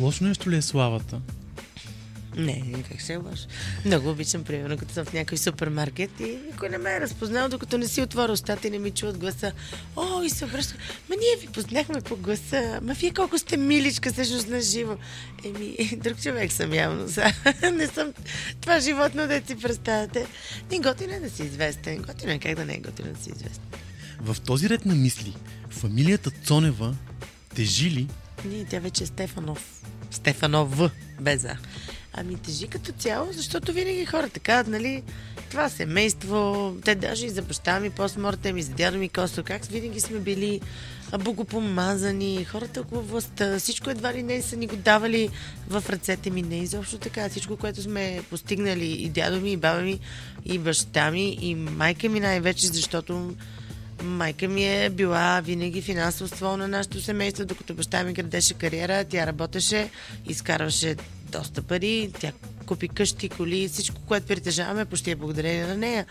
Лошо 0.00 0.24
нещо 0.24 0.50
ли 0.50 0.56
е 0.56 0.62
славата? 0.62 1.20
Не, 2.36 2.84
как 2.88 3.02
се 3.02 3.16
лъж. 3.16 3.46
Много 3.84 4.10
обичам, 4.10 4.44
примерно, 4.44 4.78
като 4.78 4.92
съм 4.92 5.04
в 5.04 5.12
някой 5.12 5.38
супермаркет 5.38 6.10
и 6.20 6.38
никой 6.50 6.68
не 6.68 6.78
ме 6.78 6.90
е 6.94 7.00
разпознал, 7.00 7.48
докато 7.48 7.78
не 7.78 7.88
си 7.88 8.02
отворя 8.02 8.32
устата 8.32 8.68
и 8.68 8.70
не 8.70 8.78
ми 8.78 8.90
чуват 8.90 9.18
гласа. 9.18 9.52
О, 9.96 10.22
и 10.22 10.30
се 10.30 10.44
обръща. 10.44 10.74
Ма 11.08 11.16
ние 11.16 11.46
ви 11.46 11.52
познахме 11.52 12.00
по 12.00 12.16
гласа. 12.16 12.80
Ма 12.82 12.94
вие 12.94 13.10
колко 13.10 13.38
сте 13.38 13.56
миличка, 13.56 14.12
всъщност 14.12 14.48
на 14.48 14.60
живо. 14.60 14.96
Еми, 15.44 15.76
друг 15.96 16.22
човек 16.22 16.52
съм 16.52 16.72
явно. 16.72 17.08
Са. 17.08 17.32
не 17.72 17.86
съм 17.86 18.12
това 18.60 18.80
животно, 18.80 19.26
да 19.26 19.42
си 19.46 19.56
представяте. 19.56 20.26
Не 20.70 20.78
готино 20.78 21.12
е 21.12 21.20
да 21.20 21.30
си 21.30 21.42
известен. 21.42 22.02
Готино 22.02 22.32
е 22.32 22.38
как 22.38 22.54
да 22.54 22.64
не 22.64 22.74
е 22.74 22.80
готино 22.80 23.12
да 23.12 23.22
си 23.22 23.30
известен. 23.30 23.64
В 24.20 24.40
този 24.40 24.68
ред 24.68 24.86
на 24.86 24.94
мисли, 24.94 25.34
фамилията 25.70 26.30
Цонева 26.30 26.96
тежи 27.54 27.90
ли 27.90 28.08
Не, 28.44 28.64
тя 28.64 28.78
вече 28.78 29.04
е 29.04 29.06
Стефанов. 29.06 29.82
Стефанов 30.10 30.76
В. 30.76 30.90
Без 31.20 31.44
А. 31.44 31.56
Ами 32.12 32.36
тежи 32.36 32.68
като 32.68 32.92
цяло, 32.92 33.32
защото 33.32 33.72
винаги 33.72 34.04
хората 34.04 34.40
казват, 34.40 34.68
нали, 34.68 35.02
това 35.50 35.68
семейство, 35.68 36.74
те 36.84 36.94
даже 36.94 37.26
и 37.26 37.30
за 37.30 37.42
баща 37.42 37.80
ми, 37.80 37.90
постмортем, 37.90 38.56
и 38.56 38.62
за 38.62 38.72
дядо 38.72 38.98
ми 38.98 39.08
Косто, 39.08 39.42
как 39.44 39.64
винаги 39.64 40.00
сме 40.00 40.18
били 40.18 40.60
богопомазани, 41.18 42.44
хората 42.44 42.80
около 42.80 43.02
властта, 43.02 43.58
всичко 43.58 43.90
едва 43.90 44.14
ли 44.14 44.22
не 44.22 44.42
са 44.42 44.56
ни 44.56 44.66
го 44.66 44.76
давали 44.76 45.28
в 45.68 45.84
ръцете 45.88 46.30
ми, 46.30 46.42
не 46.42 46.58
изобщо 46.58 46.98
така. 46.98 47.28
Всичко, 47.28 47.56
което 47.56 47.82
сме 47.82 48.22
постигнали 48.30 48.86
и 48.86 49.08
дядо 49.08 49.40
ми, 49.40 49.52
и 49.52 49.56
баба 49.56 49.80
ми, 49.80 50.00
и 50.44 50.58
баща 50.58 51.10
ми, 51.10 51.38
и 51.40 51.54
майка 51.54 52.08
ми 52.08 52.20
най-вече, 52.20 52.66
защото 52.66 53.34
Майка 54.02 54.48
ми 54.48 54.84
е 54.84 54.90
била 54.90 55.40
винаги 55.40 55.82
финансово 55.82 56.28
ствол 56.28 56.56
на 56.56 56.68
нашето 56.68 57.00
семейство, 57.00 57.44
докато 57.44 57.74
баща 57.74 58.04
ми 58.04 58.12
градеше 58.12 58.54
кариера, 58.54 59.04
тя 59.04 59.26
работеше, 59.26 59.90
изкарваше 60.28 60.96
доста 61.32 61.62
пари, 61.62 62.10
тя 62.20 62.32
купи 62.66 62.88
къщи, 62.88 63.28
коли, 63.28 63.68
всичко, 63.68 64.00
което 64.08 64.26
притежаваме, 64.26 64.84
почти 64.84 65.10
е 65.10 65.16
благодарение 65.16 65.66
на 65.66 65.76
нея. 65.76 66.06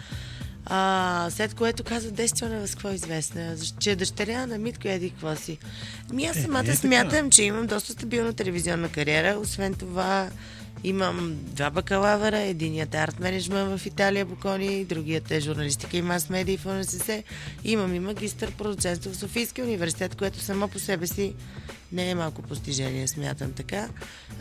А, 0.65 1.27
след 1.31 1.53
което 1.53 1.83
казва, 1.83 2.11
Дестионева 2.11 2.67
с 2.67 2.71
какво 2.71 2.89
е 2.89 2.93
известна, 2.93 3.55
че 3.79 3.91
е 3.91 3.95
дъщеря 3.95 4.47
на 4.47 4.57
Митко 4.57 4.87
еди 4.87 5.09
какво 5.09 5.35
си. 5.35 5.57
Ми 6.13 6.25
аз 6.25 6.37
Е, 6.37 6.41
самата 6.41 6.59
е 6.59 6.65
така. 6.65 6.77
смятам, 6.77 7.31
че 7.31 7.43
имам 7.43 7.67
доста 7.67 7.93
стабилна 7.93 8.33
телевизионна 8.33 8.89
кариера, 8.89 9.39
освен 9.39 9.73
това 9.73 10.29
Имам 10.83 11.35
два 11.43 11.69
бакалавъра, 11.69 12.39
единият 12.39 12.93
е 12.93 12.97
арт 12.97 13.19
менеджмент 13.19 13.79
в 13.79 13.85
Италия, 13.85 14.25
Бокони, 14.25 14.85
другият 14.85 15.31
е 15.31 15.39
журналистика 15.39 15.97
и 15.97 16.01
мас 16.01 16.29
медии 16.29 16.57
в 16.57 16.65
УНСС. 16.65 17.23
Имам 17.63 17.93
и 17.93 17.99
магистър 17.99 18.51
продуцентство 18.51 19.11
в 19.11 19.17
Софийския 19.17 19.65
университет, 19.65 20.15
което 20.15 20.39
само 20.39 20.67
по 20.67 20.79
себе 20.79 21.07
си 21.07 21.33
не 21.91 22.09
е 22.09 22.15
малко 22.15 22.41
постижение, 22.41 23.07
смятам 23.07 23.51
така. 23.51 23.89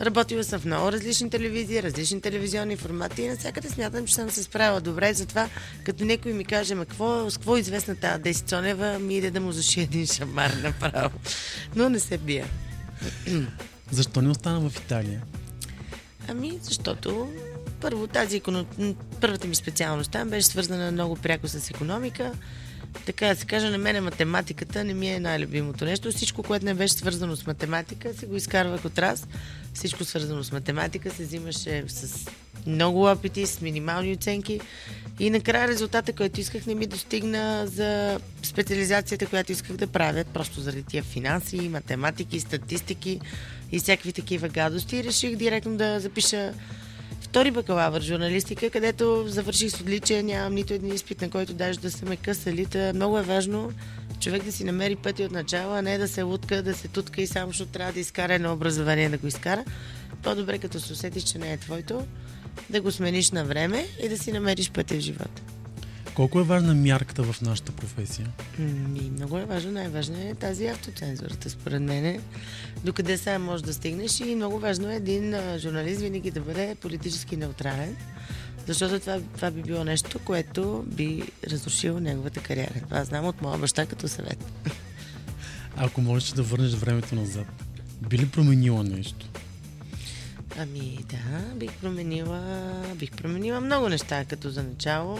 Работила 0.01 0.43
съм 0.43 0.59
в 0.59 0.65
много 0.65 0.91
различни 0.91 1.29
телевизии, 1.29 1.83
различни 1.83 2.21
телевизионни 2.21 2.75
формати 2.75 3.21
и 3.21 3.27
навсякъде 3.27 3.69
смятам, 3.69 4.07
че 4.07 4.15
съм 4.15 4.29
се 4.29 4.43
справила 4.43 4.81
добре. 4.81 5.13
Затова, 5.13 5.49
като 5.83 6.05
някой 6.05 6.33
ми 6.33 6.45
каже, 6.45 6.75
ма 6.75 6.85
какво, 6.85 7.29
с 7.29 7.37
какво 7.37 7.57
е 7.57 7.59
известна 7.59 7.95
тази 7.95 8.23
Деси 8.23 8.41
Цонева, 8.41 8.99
ми 8.99 9.17
иде 9.17 9.31
да 9.31 9.41
му 9.41 9.51
заши 9.51 9.81
един 9.81 10.07
шамар 10.07 10.53
направо. 10.63 11.19
Но 11.75 11.89
не 11.89 11.99
се 11.99 12.17
бия. 12.17 12.45
Защо 13.91 14.21
не 14.21 14.29
остана 14.29 14.69
в 14.69 14.77
Италия? 14.77 15.21
Ами, 16.29 16.59
защото 16.61 17.29
първо 17.81 18.07
тази 18.07 18.37
економ... 18.37 18.65
първата 19.21 19.47
ми 19.47 19.55
специалност 19.55 20.11
там 20.11 20.29
беше 20.29 20.47
свързана 20.47 20.91
много 20.91 21.15
пряко 21.15 21.47
с 21.47 21.69
економика. 21.69 22.31
Така 23.05 23.27
да 23.27 23.35
се 23.35 23.45
каже, 23.45 23.69
на 23.69 23.77
мен 23.77 24.03
математиката 24.03 24.83
не 24.83 24.93
ми 24.93 25.09
е 25.09 25.19
най-любимото 25.19 25.85
нещо. 25.85 26.11
Всичко, 26.11 26.43
което 26.43 26.65
не 26.65 26.73
беше 26.73 26.93
свързано 26.93 27.35
с 27.35 27.47
математика, 27.47 28.13
се 28.13 28.25
го 28.25 28.35
изкарвах 28.35 28.85
от 28.85 28.99
раз. 28.99 29.27
Всичко 29.73 30.03
свързано 30.03 30.43
с 30.43 30.51
математика 30.51 31.09
се 31.11 31.23
взимаше 31.23 31.83
с 31.87 32.29
много 32.67 33.05
опити, 33.05 33.45
с 33.45 33.61
минимални 33.61 34.13
оценки. 34.13 34.59
И 35.19 35.29
накрая 35.29 35.67
резултата, 35.67 36.13
който 36.13 36.39
исках, 36.39 36.65
не 36.65 36.75
ми 36.75 36.85
достигна 36.85 37.67
за 37.67 38.19
специализацията, 38.43 39.25
която 39.25 39.51
исках 39.51 39.77
да 39.77 39.87
правя, 39.87 40.23
просто 40.33 40.61
заради 40.61 40.83
тия 40.83 41.03
финанси, 41.03 41.69
математики, 41.69 42.39
статистики 42.39 43.19
и 43.71 43.79
всякакви 43.79 44.13
такива 44.13 44.47
гадости. 44.47 44.97
И 44.97 45.03
реших 45.03 45.35
директно 45.35 45.77
да 45.77 45.99
запиша 45.99 46.53
втори 47.21 47.51
бакалавър 47.51 48.01
журналистика, 48.01 48.69
където 48.69 49.25
завърших 49.27 49.71
с 49.71 49.81
отличие, 49.81 50.23
нямам 50.23 50.53
нито 50.53 50.73
един 50.73 50.93
изпит, 50.93 51.21
на 51.21 51.29
който 51.29 51.53
даже 51.53 51.79
да 51.79 51.91
са 51.91 52.05
ме 52.05 52.15
късали. 52.15 52.67
Много 52.95 53.17
е 53.17 53.23
важно 53.23 53.71
човек 54.19 54.43
да 54.43 54.51
си 54.51 54.63
намери 54.63 54.95
пъти 54.95 55.23
от 55.23 55.31
начало, 55.31 55.73
а 55.73 55.81
не 55.81 55.97
да 55.97 56.07
се 56.07 56.21
лутка, 56.21 56.63
да 56.63 56.73
се 56.73 56.87
тутка 56.87 57.21
и 57.21 57.27
само 57.27 57.51
защото 57.51 57.71
трябва 57.71 57.93
да 57.93 57.99
изкара 57.99 58.33
едно 58.33 58.53
образование 58.53 59.09
да 59.09 59.17
го 59.17 59.27
изкара. 59.27 59.65
По-добре 60.23 60.57
като 60.57 60.79
се 60.79 60.93
усетиш, 60.93 61.23
че 61.23 61.37
не 61.37 61.53
е 61.53 61.57
твоето, 61.57 62.05
да 62.69 62.81
го 62.81 62.91
смениш 62.91 63.31
на 63.31 63.45
време 63.45 63.85
и 64.03 64.09
да 64.09 64.17
си 64.17 64.31
намериш 64.31 64.71
пътя 64.71 64.95
в 64.95 64.99
живота. 64.99 65.41
Колко 66.19 66.39
е 66.39 66.43
важна 66.43 66.75
мярката 66.75 67.23
в 67.23 67.41
нашата 67.41 67.71
професия? 67.71 68.27
Ми, 68.59 69.11
много 69.15 69.37
е 69.37 69.45
важно. 69.45 69.71
Най-важно 69.71 70.15
е 70.17 70.35
тази 70.35 70.67
автоцензурата, 70.67 71.49
според 71.49 71.81
мен. 71.81 72.21
Докъде 72.83 73.17
сега 73.17 73.39
може 73.39 73.63
да 73.63 73.73
стигнеш 73.73 74.19
и 74.19 74.35
много 74.35 74.59
важно 74.59 74.89
е 74.89 74.95
един 74.95 75.35
журналист 75.57 76.01
винаги 76.01 76.31
да 76.31 76.41
бъде 76.41 76.75
политически 76.81 77.37
неутрален, 77.37 77.97
защото 78.67 78.99
това, 78.99 79.19
това 79.35 79.51
би 79.51 79.61
било 79.61 79.83
нещо, 79.83 80.19
което 80.25 80.83
би 80.87 81.23
разрушило 81.47 81.99
неговата 81.99 82.39
кариера. 82.39 82.81
Това 82.83 83.03
знам 83.03 83.25
от 83.25 83.41
моя 83.41 83.57
баща 83.57 83.85
като 83.85 84.07
съвет. 84.07 84.45
Ако 85.75 86.01
можеш 86.01 86.29
да 86.29 86.43
върнеш 86.43 86.73
времето 86.73 87.15
назад, 87.15 87.47
би 88.09 88.17
ли 88.17 88.29
променила 88.29 88.83
нещо? 88.83 89.29
Ами 90.57 90.99
да, 91.09 91.55
бих 91.55 91.71
променила, 91.71 92.71
бих 92.95 93.11
променила 93.11 93.61
много 93.61 93.89
неща, 93.89 94.25
като 94.25 94.49
за 94.49 94.63
начало. 94.63 95.19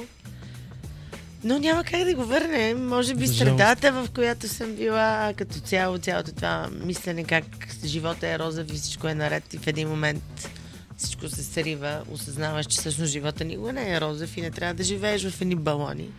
Но 1.44 1.60
няма 1.60 1.84
как 1.84 2.04
да 2.04 2.16
го 2.16 2.26
върнем. 2.26 2.88
Може 2.88 3.16
би 3.16 3.28
средата, 3.28 3.92
в 3.92 4.08
която 4.16 4.48
съм 4.48 4.76
била, 4.76 5.34
като 5.38 5.60
цяло, 5.60 5.98
цялото 5.98 6.32
това 6.32 6.70
мислене 6.86 7.24
как 7.24 7.46
живота 7.86 8.28
е 8.28 8.40
розов 8.40 8.74
и 8.74 8.78
всичко 8.78 9.08
е 9.08 9.16
наред 9.16 9.54
и 9.54 9.58
в 9.58 9.68
един 9.68 9.90
момент 9.90 10.50
всичко 10.98 11.30
се 11.30 11.44
срива, 11.44 12.02
осъзнаваш, 12.12 12.66
че 12.66 12.78
всъщност 12.78 13.12
живота 13.12 13.46
никога 13.46 13.74
не 13.74 13.94
е 13.94 14.02
розов 14.02 14.38
и 14.38 14.42
не 14.42 14.52
трябва 14.52 14.74
да 14.74 14.84
живееш 14.84 15.30
в 15.30 15.42
едни 15.42 15.56
балони. 15.56 16.10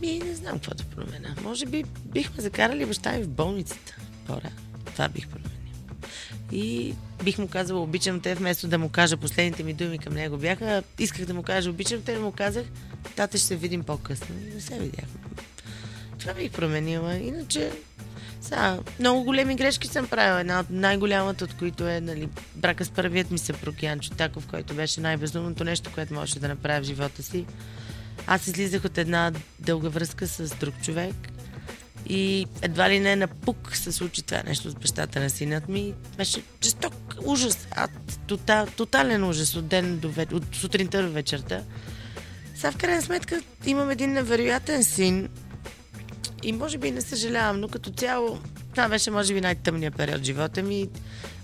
Ми, 0.00 0.18
не 0.18 0.34
знам 0.34 0.52
какво 0.52 0.74
да 0.74 0.84
променя. 0.84 1.34
Може 1.42 1.66
би 1.66 1.84
бихме 2.04 2.42
закарали 2.42 2.86
баща 2.86 3.12
ми 3.12 3.22
в 3.22 3.28
болницата. 3.28 3.96
Пора. 4.26 4.50
Това 4.92 5.08
бих 5.08 5.28
променил. 5.28 5.55
И 6.52 6.94
бих 7.24 7.38
му 7.38 7.48
казала 7.48 7.80
обичам 7.80 8.20
те, 8.20 8.34
вместо 8.34 8.68
да 8.68 8.78
му 8.78 8.88
кажа 8.88 9.16
последните 9.16 9.62
ми 9.62 9.72
думи 9.72 9.98
към 9.98 10.14
него 10.14 10.36
бяха, 10.36 10.82
исках 10.98 11.26
да 11.26 11.34
му 11.34 11.42
кажа 11.42 11.70
обичам 11.70 12.02
те, 12.02 12.14
но 12.14 12.20
му 12.20 12.32
казах, 12.32 12.64
тата 13.16 13.38
ще 13.38 13.46
се 13.46 13.56
видим 13.56 13.82
по-късно. 13.82 14.36
И 14.42 14.54
не 14.54 14.60
се 14.60 14.78
видяхме. 14.78 15.20
Това 16.18 16.34
бих 16.34 16.52
променила. 16.52 17.14
Иначе, 17.16 17.72
сега, 18.40 18.78
много 18.98 19.24
големи 19.24 19.56
грешки 19.56 19.88
съм 19.88 20.06
правила. 20.06 20.40
Една 20.40 20.60
от 20.60 20.66
най-голямата, 20.70 21.44
от 21.44 21.54
които 21.54 21.88
е 21.88 22.00
нали, 22.00 22.28
брака 22.54 22.84
с 22.84 22.90
първият 22.90 23.30
ми 23.30 23.38
съпруг 23.38 23.82
Ян 23.82 24.00
Чутаков, 24.00 24.46
който 24.46 24.74
беше 24.74 25.00
най-безумното 25.00 25.64
нещо, 25.64 25.90
което 25.94 26.14
можеше 26.14 26.38
да 26.38 26.48
направя 26.48 26.80
в 26.80 26.86
живота 26.86 27.22
си. 27.22 27.46
Аз 28.26 28.46
излизах 28.46 28.84
от 28.84 28.98
една 28.98 29.32
дълга 29.58 29.88
връзка 29.88 30.26
с 30.26 30.54
друг 30.54 30.74
човек 30.82 31.14
и 32.08 32.46
едва 32.62 32.90
ли 32.90 33.00
не 33.00 33.16
на 33.16 33.26
пук 33.28 33.76
се 33.76 33.92
случи 33.92 34.22
това 34.22 34.42
нещо 34.46 34.70
с 34.70 34.74
бащата 34.74 35.20
на 35.20 35.30
синът 35.30 35.68
ми. 35.68 35.94
Беше 36.16 36.42
жесток 36.64 36.94
ужас, 37.24 37.68
а, 37.70 37.88
тотал, 38.26 38.66
тотален 38.66 39.24
ужас 39.24 39.56
от 39.56 39.66
ден 39.66 39.98
до 39.98 40.10
вечер, 40.10 40.34
от 40.34 40.44
сутринта 40.52 41.02
до 41.02 41.12
вечерта. 41.12 41.62
Сега 42.54 42.72
в 42.72 42.76
крайна 42.76 43.02
сметка 43.02 43.40
имам 43.66 43.90
един 43.90 44.12
невероятен 44.12 44.84
син 44.84 45.28
и 46.42 46.52
може 46.52 46.78
би 46.78 46.90
не 46.90 47.00
съжалявам, 47.00 47.60
но 47.60 47.68
като 47.68 47.90
цяло 47.90 48.38
това 48.70 48.88
беше 48.88 49.10
може 49.10 49.34
би 49.34 49.40
най-тъмният 49.40 49.96
период 49.96 50.20
в 50.20 50.24
живота 50.24 50.62
ми. 50.62 50.88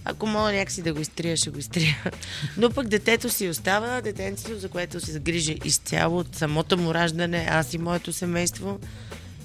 Ако 0.05 0.27
мога 0.27 0.53
някакси 0.53 0.83
да 0.83 0.95
го 0.95 1.01
изтрия, 1.01 1.37
ще 1.37 1.51
го 1.51 1.59
изтрия. 1.59 1.97
Но 2.57 2.71
пък 2.71 2.89
детето 2.89 3.31
си 3.31 3.49
остава, 3.49 4.01
детенцето, 4.01 4.59
за 4.59 4.69
което 4.69 5.01
се 5.01 5.13
загрижа 5.13 5.55
изцяло 5.65 6.19
от 6.19 6.37
самото 6.37 6.79
му 6.79 6.95
раждане, 6.95 7.47
аз 7.51 7.75
и 7.75 7.79
моето 7.79 8.13
семейство. 8.13 8.79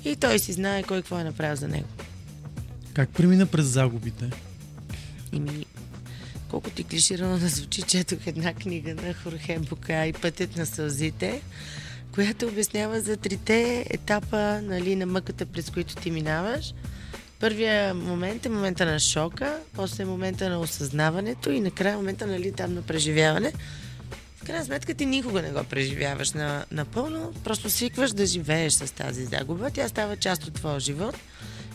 И 0.08 0.16
той 0.16 0.40
си 0.40 0.54
знае 0.54 0.84
кой 0.84 0.98
какво 0.98 1.20
е 1.20 1.24
направил 1.24 1.56
за 1.56 1.68
него. 1.68 1.88
Как 2.94 3.10
премина 3.10 3.46
през 3.46 3.66
загубите? 3.66 4.30
И 5.34 5.40
ми, 5.40 5.66
колко 6.50 6.70
ти 6.70 6.84
клиширано 6.84 7.38
да 7.40 7.48
звучи, 7.48 7.82
четох 7.82 8.28
една 8.28 8.54
книга 8.54 8.96
на 8.96 9.14
Хорхе 9.14 9.60
Бука 9.60 10.06
и 10.06 10.14
Пътят 10.14 10.58
на 10.58 10.66
сълзите, 10.66 11.42
която 12.14 12.48
обяснява 12.48 13.02
за 13.02 13.18
трите 13.18 13.86
етапа 13.90 14.62
нали, 14.62 14.96
на 14.96 15.06
мъката, 15.06 15.46
през 15.46 15.70
които 15.70 15.96
ти 15.96 16.12
минаваш. 16.12 16.74
Първия 17.40 17.94
момент 17.94 18.46
е 18.46 18.50
момента 18.50 18.86
на 18.86 19.00
шока, 19.00 19.60
после 19.74 20.04
е 20.04 20.06
момента 20.06 20.50
на 20.50 20.60
осъзнаването 20.60 21.52
и 21.52 21.60
накрая 21.60 21.98
момента 21.98 22.28
нали, 22.28 22.52
там 22.52 22.74
на 22.74 22.82
преживяване. 22.82 23.54
Крайна 24.48 24.66
сметка 24.66 24.94
ти 24.94 25.06
никога 25.06 25.42
не 25.42 25.51
го 25.51 25.63
преживяваш 25.63 26.32
на, 26.32 26.66
напълно, 26.72 27.34
просто 27.44 27.70
свикваш 27.70 28.12
да 28.12 28.25
живееш 28.25 28.74
с 28.74 28.94
тази 28.94 29.25
загуба. 29.25 29.70
Тя 29.70 29.88
става 29.88 30.18
част 30.18 30.48
от 30.48 30.54
твоя 30.54 30.80
живот. 30.80 31.16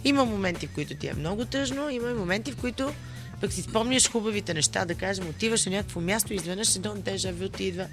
Има 0.05 0.25
моменти, 0.25 0.67
в 0.67 0.71
които 0.75 0.95
ти 0.95 1.09
е 1.09 1.15
много 1.15 1.45
тъжно, 1.45 1.91
има 1.91 2.11
и 2.11 2.15
моменти, 2.15 2.53
в 2.53 2.57
които 2.57 2.93
пък 3.41 3.53
си 3.53 3.63
спомняш 3.63 4.11
хубавите 4.11 4.55
неща, 4.55 4.85
да 4.85 4.95
кажем, 4.95 5.29
отиваш 5.29 5.67
на 5.67 5.73
някакво 5.73 6.01
място 6.01 6.33
и 6.33 6.37
изведнъж 6.37 6.77
едно 6.77 6.95
дежавю 6.95 7.49
ти 7.49 7.65
идва. 7.65 7.87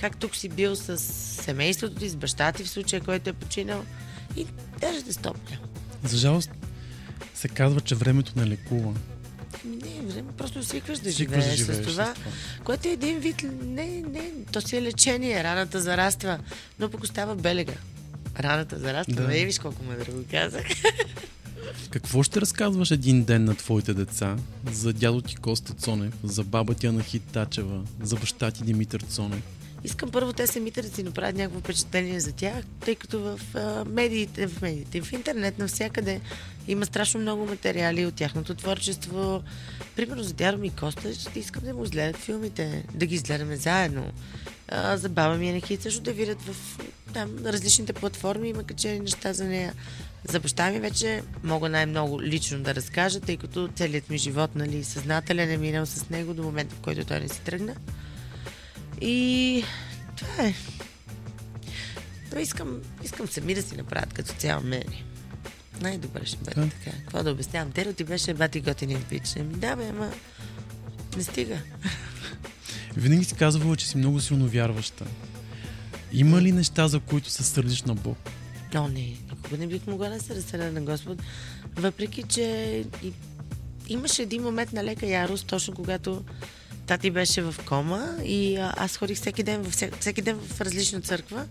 Как 0.00 0.16
тук 0.16 0.36
си 0.36 0.48
бил 0.48 0.76
с 0.76 0.98
семейството 1.42 1.94
ти, 1.94 2.08
с 2.08 2.16
баща 2.16 2.52
ти 2.52 2.64
в 2.64 2.70
случая, 2.70 3.02
който 3.02 3.30
е 3.30 3.32
починал. 3.32 3.84
И 4.36 4.46
даже 4.80 5.02
да 5.02 5.12
стопля. 5.12 5.56
За 6.04 6.16
жалост 6.16 6.50
се 7.34 7.48
казва, 7.48 7.80
че 7.80 7.94
времето 7.94 8.32
не 8.36 8.46
лекува. 8.46 8.94
Ами 9.64 9.76
Не, 9.76 10.12
време, 10.12 10.32
просто 10.32 10.62
свикваш 10.64 10.98
да 10.98 11.12
Свикваш 11.12 11.36
да 11.36 11.42
живееш, 11.42 11.58
живееш 11.58 11.78
с 11.78 11.90
това, 11.90 12.06
с 12.06 12.14
това. 12.14 12.30
което 12.64 12.88
е 12.88 12.92
един 12.92 13.18
вид, 13.18 13.36
не, 13.62 13.86
не, 14.02 14.30
то 14.52 14.60
си 14.60 14.76
е 14.76 14.82
лечение, 14.82 15.44
раната 15.44 15.80
зараства, 15.80 16.38
но 16.78 16.90
пък 16.90 17.04
остава 17.04 17.34
белега. 17.34 17.74
Раната 18.40 18.78
зараства, 18.78 19.14
Да. 19.14 19.22
да. 19.22 19.28
виж 19.28 19.58
колко 19.58 19.84
мъдро 19.84 20.12
го 20.12 20.24
казах. 20.30 20.64
Какво 21.90 22.22
ще 22.22 22.40
разказваш 22.40 22.90
един 22.90 23.24
ден 23.24 23.44
на 23.44 23.54
твоите 23.54 23.94
деца 23.94 24.36
за 24.72 24.92
дядо 24.92 25.20
ти 25.20 25.36
Коста 25.36 25.74
Цонев, 25.74 26.14
за 26.24 26.44
баба 26.44 26.74
ти 26.74 26.86
Анахит 26.86 27.22
Тачева, 27.22 27.80
за 28.02 28.16
баща 28.16 28.50
ти 28.50 28.64
Димитър 28.64 29.00
Цонев? 29.00 29.42
Искам 29.84 30.10
първо 30.10 30.32
те 30.32 30.46
самите 30.46 30.82
да 30.82 30.88
си 30.88 31.02
направят 31.02 31.36
някакво 31.36 31.60
впечатление 31.60 32.20
за 32.20 32.32
тях, 32.32 32.64
тъй 32.84 32.94
като 32.94 33.20
в 33.20 33.40
а, 33.54 33.84
медиите, 33.84 34.46
в 34.46 34.62
медиите, 34.62 35.00
в 35.00 35.12
интернет, 35.12 35.58
навсякъде 35.58 36.20
има 36.68 36.86
страшно 36.86 37.20
много 37.20 37.46
материали 37.46 38.06
от 38.06 38.14
тяхното 38.14 38.54
творчество. 38.54 39.42
Примерно 39.96 40.22
за 40.22 40.34
Дядо 40.34 40.58
ми 40.58 40.70
Коста, 40.70 41.14
ще 41.14 41.38
искам 41.38 41.64
да 41.64 41.74
му 41.74 41.84
изгледат 41.84 42.16
филмите, 42.16 42.84
да 42.94 43.06
ги 43.06 43.14
изгледаме 43.14 43.56
заедно. 43.56 44.12
А, 44.68 44.96
за 44.96 45.08
баба 45.08 45.36
ми 45.36 45.48
Енехи 45.48 45.76
също 45.76 46.00
да 46.00 46.12
видят 46.12 46.42
в 46.42 46.78
там, 47.12 47.30
различните 47.44 47.92
платформи, 47.92 48.48
има 48.48 48.64
качени 48.64 49.00
неща 49.00 49.32
за 49.32 49.44
нея. 49.44 49.74
За 50.28 50.40
баща 50.40 50.70
ми 50.70 50.80
вече 50.80 51.22
мога 51.42 51.68
най-много 51.68 52.22
лично 52.22 52.62
да 52.62 52.74
разкажа, 52.74 53.20
тъй 53.20 53.36
като 53.36 53.68
целият 53.68 54.10
ми 54.10 54.18
живот, 54.18 54.50
нали, 54.54 54.84
съзнателен 54.84 55.50
е 55.50 55.56
минал 55.56 55.86
с 55.86 56.10
него 56.10 56.34
до 56.34 56.42
момента, 56.42 56.74
в 56.74 56.80
който 56.80 57.04
той 57.04 57.20
не 57.20 57.28
си 57.28 57.40
тръгна. 57.40 57.74
И 59.00 59.64
това 60.16 60.44
е. 60.44 60.54
Но 62.34 62.40
искам, 62.40 62.80
искам 63.04 63.28
сами 63.28 63.54
да 63.54 63.62
си 63.62 63.76
направят 63.76 64.12
като 64.12 64.32
цяло 64.32 64.62
мене. 64.62 65.04
Най-добре 65.80 66.26
ще 66.26 66.36
бъде 66.36 66.54
Така. 66.54 66.68
така. 66.84 66.96
Какво 66.96 67.22
да 67.22 67.30
обяснявам? 67.30 67.72
Теро 67.72 67.92
ти 67.92 68.04
беше 68.04 68.34
бати 68.34 68.60
готинен 68.60 69.02
пич. 69.02 69.36
Ами 69.36 69.54
да, 69.54 69.76
бе, 69.76 69.88
ама 69.88 70.10
не 71.16 71.22
стига. 71.22 71.58
Винаги 72.96 73.24
си 73.24 73.34
казвала, 73.34 73.76
че 73.76 73.88
си 73.88 73.96
много 73.96 74.20
силно 74.20 74.48
вярваща. 74.48 75.04
Има 76.12 76.42
ли 76.42 76.52
неща, 76.52 76.88
за 76.88 77.00
които 77.00 77.30
се 77.30 77.42
сърдиш 77.42 77.82
на 77.82 77.94
Бог? 77.94 78.18
О, 78.74 78.88
не, 78.88 79.00
никога 79.00 79.56
не 79.58 79.66
бих 79.66 79.86
могла 79.86 80.08
да 80.08 80.20
се 80.20 80.34
разсърда 80.34 80.72
на 80.72 80.80
Господ. 80.80 81.22
Въпреки, 81.76 82.22
че 82.22 82.84
и, 83.02 83.12
имаше 83.88 84.22
един 84.22 84.42
момент 84.42 84.72
на 84.72 84.84
лека 84.84 85.06
ярост, 85.06 85.46
точно 85.46 85.74
когато 85.74 86.24
тати 86.86 87.10
беше 87.10 87.42
в 87.42 87.54
кома 87.66 88.06
и 88.24 88.56
аз 88.56 88.96
ходих 88.96 89.16
всеки 89.16 89.42
ден, 89.42 89.62
във 89.62 89.72
всеки, 90.00 90.22
ден 90.22 90.38
в 90.38 90.60
различна 90.60 91.00
църква 91.00 91.46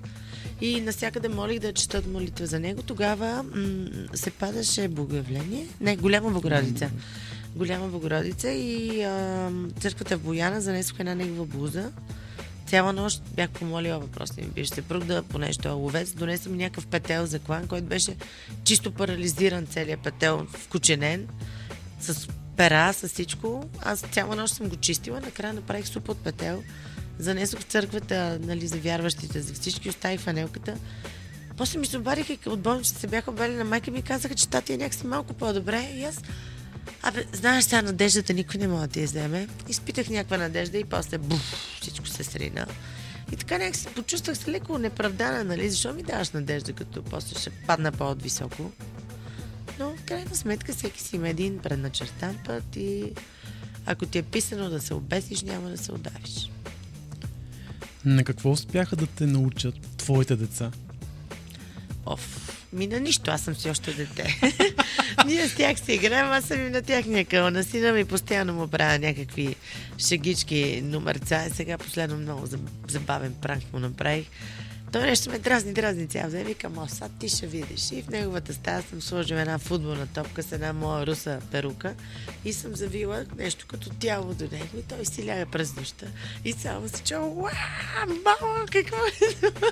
и 0.62 0.82
навсякъде 0.82 1.30
молих 1.30 1.60
да 1.60 1.74
четат 1.74 2.08
молитва 2.08 2.46
за 2.46 2.60
него. 2.60 2.82
Тогава 2.82 3.44
м- 3.44 3.88
се 4.14 4.32
падаше 4.32 4.88
Богоявление, 4.88 5.68
не, 5.82 5.96
Голяма 5.96 6.30
Богородица. 6.30 6.90
Голяма 7.56 7.88
Богородица 7.88 8.50
и 8.50 9.04
а, 9.04 9.52
църквата 9.80 10.18
в 10.18 10.22
Бояна 10.22 10.62
занесох 10.62 11.00
една 11.00 11.16
негова 11.16 11.46
блуза. 11.46 11.92
Цяла 12.68 12.94
нощ 12.94 13.22
бях 13.36 13.50
помолила 13.50 14.00
въпросния 14.00 14.48
ми 14.48 14.54
бивш 14.54 14.68
съпруг 14.68 15.04
да, 15.04 15.24
понеже 15.24 15.60
той 15.60 15.72
е 15.72 15.76
ловец, 15.76 16.14
донесе 16.14 16.50
ми 16.50 16.58
някакъв 16.58 16.88
петел 16.88 17.26
за 17.26 17.40
клан, 17.40 17.68
който 17.68 17.86
беше 17.86 18.16
чисто 18.64 18.92
парализиран 18.92 19.66
целият 19.66 20.00
петел, 20.00 20.46
вкученен, 20.54 21.28
с 22.02 22.28
пера, 22.58 22.94
с 22.94 23.08
всичко. 23.08 23.70
Аз 23.82 24.00
цяла 24.00 24.36
нощ 24.36 24.56
съм 24.56 24.70
го 24.70 24.76
чистила, 24.76 25.22
накрая 25.22 25.54
направих 25.54 25.88
супа 25.88 26.12
от 26.12 26.18
петел, 26.18 26.64
занесох 27.20 27.60
в 27.60 27.64
църквата, 27.64 28.40
нали, 28.42 28.68
за 28.68 28.78
вярващите, 28.78 29.42
за 29.42 29.54
всички, 29.54 29.90
оставих 29.90 30.20
фанелката. 30.20 30.78
После 31.58 31.80
ми 31.80 31.86
се 31.86 31.98
обадиха 31.98 32.50
от 32.50 32.62
болницата 32.62 33.00
се 33.00 33.08
бяха 33.08 33.32
обали 33.32 33.56
на 33.56 33.64
майка 33.64 33.92
ми 33.92 34.00
и 34.00 34.02
казаха, 34.02 34.36
че 34.36 34.50
тати 34.50 34.74
е 34.74 34.78
някакси 34.78 35.08
малко 35.08 35.34
по-добре. 35.34 35.92
И 35.96 36.04
аз 36.04 36.22
Абе, 37.02 37.26
знаеш 37.34 37.64
сега 37.64 37.82
надеждата 37.82 38.34
никой 38.34 38.60
не 38.60 38.68
може 38.68 38.88
да 38.88 39.00
я 39.00 39.06
вземе. 39.06 39.48
Изпитах 39.70 40.10
някаква 40.10 40.38
надежда 40.38 40.78
и 40.78 40.84
после 40.84 41.18
буф, 41.18 41.78
всичко 41.82 42.08
се 42.08 42.24
срина. 42.24 42.66
И 43.32 43.36
така 43.36 43.58
някак 43.58 43.94
почувствах 43.94 44.38
се 44.38 44.52
леко 44.52 44.78
неправдана, 44.78 45.44
нали? 45.44 45.70
Защо 45.70 45.94
ми 45.94 46.04
даваш 46.04 46.32
надежда, 46.32 46.74
като 46.74 47.04
после 47.04 47.40
ще 47.40 47.50
падна 47.50 47.92
по-високо? 47.92 48.72
Но 49.80 49.90
в 49.90 50.04
крайна 50.06 50.36
сметка 50.36 50.74
всеки 50.74 51.02
си 51.02 51.16
има 51.16 51.30
един 51.30 51.60
предначертан 51.60 52.38
път 52.46 52.76
и 52.76 53.04
ако 53.86 54.06
ти 54.06 54.18
е 54.18 54.24
писано 54.24 54.70
да 54.70 54.82
се 54.82 54.94
обесиш, 54.94 55.42
няма 55.42 55.70
да 55.70 55.78
се 55.78 55.92
удавиш. 55.92 56.50
На 58.06 58.24
какво 58.24 58.52
успяха 58.52 58.96
да 58.96 59.08
те 59.08 59.26
научат 59.26 59.76
твоите 59.98 60.36
деца? 60.36 60.72
Оф, 62.06 62.54
ми 62.74 62.88
на 62.88 63.00
нищо, 63.00 63.32
аз 63.32 63.42
съм 63.42 63.56
си 63.56 63.70
още 63.70 63.94
дете. 63.94 64.40
Ние 65.26 65.48
с 65.48 65.56
тях 65.56 65.80
си 65.80 65.94
играем, 65.94 66.32
аз 66.32 66.46
съм 66.46 66.68
и 66.68 66.70
на 66.70 66.82
тяхния 66.82 67.26
къл. 67.26 67.50
На 67.52 67.64
сина 67.64 67.94
ми 67.94 68.06
постоянно 68.06 68.54
му 68.54 68.68
правя 68.68 69.00
някакви 69.00 69.56
шегички 69.98 70.82
номерца. 70.84 71.46
И 71.46 71.50
сега 71.50 71.78
последно 71.78 72.18
много 72.18 72.48
заб- 72.48 72.92
забавен 72.92 73.34
пранк 73.42 73.74
му 73.74 73.80
направих. 73.80 74.26
Той 74.94 75.02
нещо 75.02 75.30
ме 75.30 75.40
дразни, 75.40 75.74
дразни 75.74 76.08
цял 76.08 76.30
ден. 76.30 76.46
Викам, 76.46 76.78
о, 76.78 76.88
сега 76.88 77.10
ти 77.20 77.30
ще 77.30 77.48
видиш. 77.48 77.92
И 77.92 78.02
в 78.02 78.10
неговата 78.10 78.54
стая 78.54 78.84
съм 78.90 79.02
сложил 79.02 79.36
една 79.36 79.60
футболна 79.60 80.08
топка 80.08 80.44
с 80.44 80.52
една 80.52 80.74
моя 80.74 81.08
руса 81.08 81.40
перука 81.52 81.94
и 82.46 82.54
съм 82.54 82.76
завила 82.76 83.26
нещо 83.38 83.66
като 83.68 83.90
тяло 83.90 84.34
до 84.34 84.44
него 84.44 84.78
и 84.78 84.82
той 84.82 85.06
си 85.06 85.26
ляга 85.26 85.46
през 85.46 85.76
нощта. 85.76 86.06
И 86.46 86.54
само 86.54 86.90
се 86.90 87.04
чува, 87.04 87.52
мама, 88.08 88.66
какво 88.72 88.98
е 89.06 89.34
това?» 89.34 89.72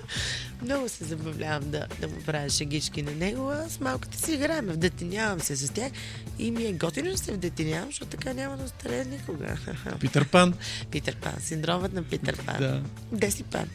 Много 0.61 0.89
се 0.89 1.03
забавлявам 1.03 1.71
да, 1.71 1.87
да 1.99 2.07
му 2.07 2.15
правя 2.25 2.49
шегички 2.49 3.01
на 3.01 3.11
него, 3.11 3.49
а 3.49 3.69
с 3.69 3.79
малката 3.79 4.17
си 4.17 4.33
играем, 4.33 4.65
вдетинявам 4.65 5.39
се 5.39 5.55
с 5.55 5.73
тях 5.73 5.91
и 6.39 6.51
ми 6.51 6.63
е 6.63 6.73
готино 6.73 7.11
да 7.11 7.17
се 7.17 7.31
вдетинявам, 7.31 7.85
защото 7.85 8.11
така 8.11 8.33
няма 8.33 8.57
да 8.57 8.63
остарее 8.63 9.05
никога. 9.05 9.57
Питър 9.99 10.27
Пан? 10.27 10.53
Питър 10.91 11.15
Пан, 11.15 11.33
синдромът 11.39 11.93
на 11.93 12.03
Питър 12.03 12.45
Пан. 12.45 12.57
Да. 12.59 12.81
Деси 13.11 13.43
Пан. 13.43 13.65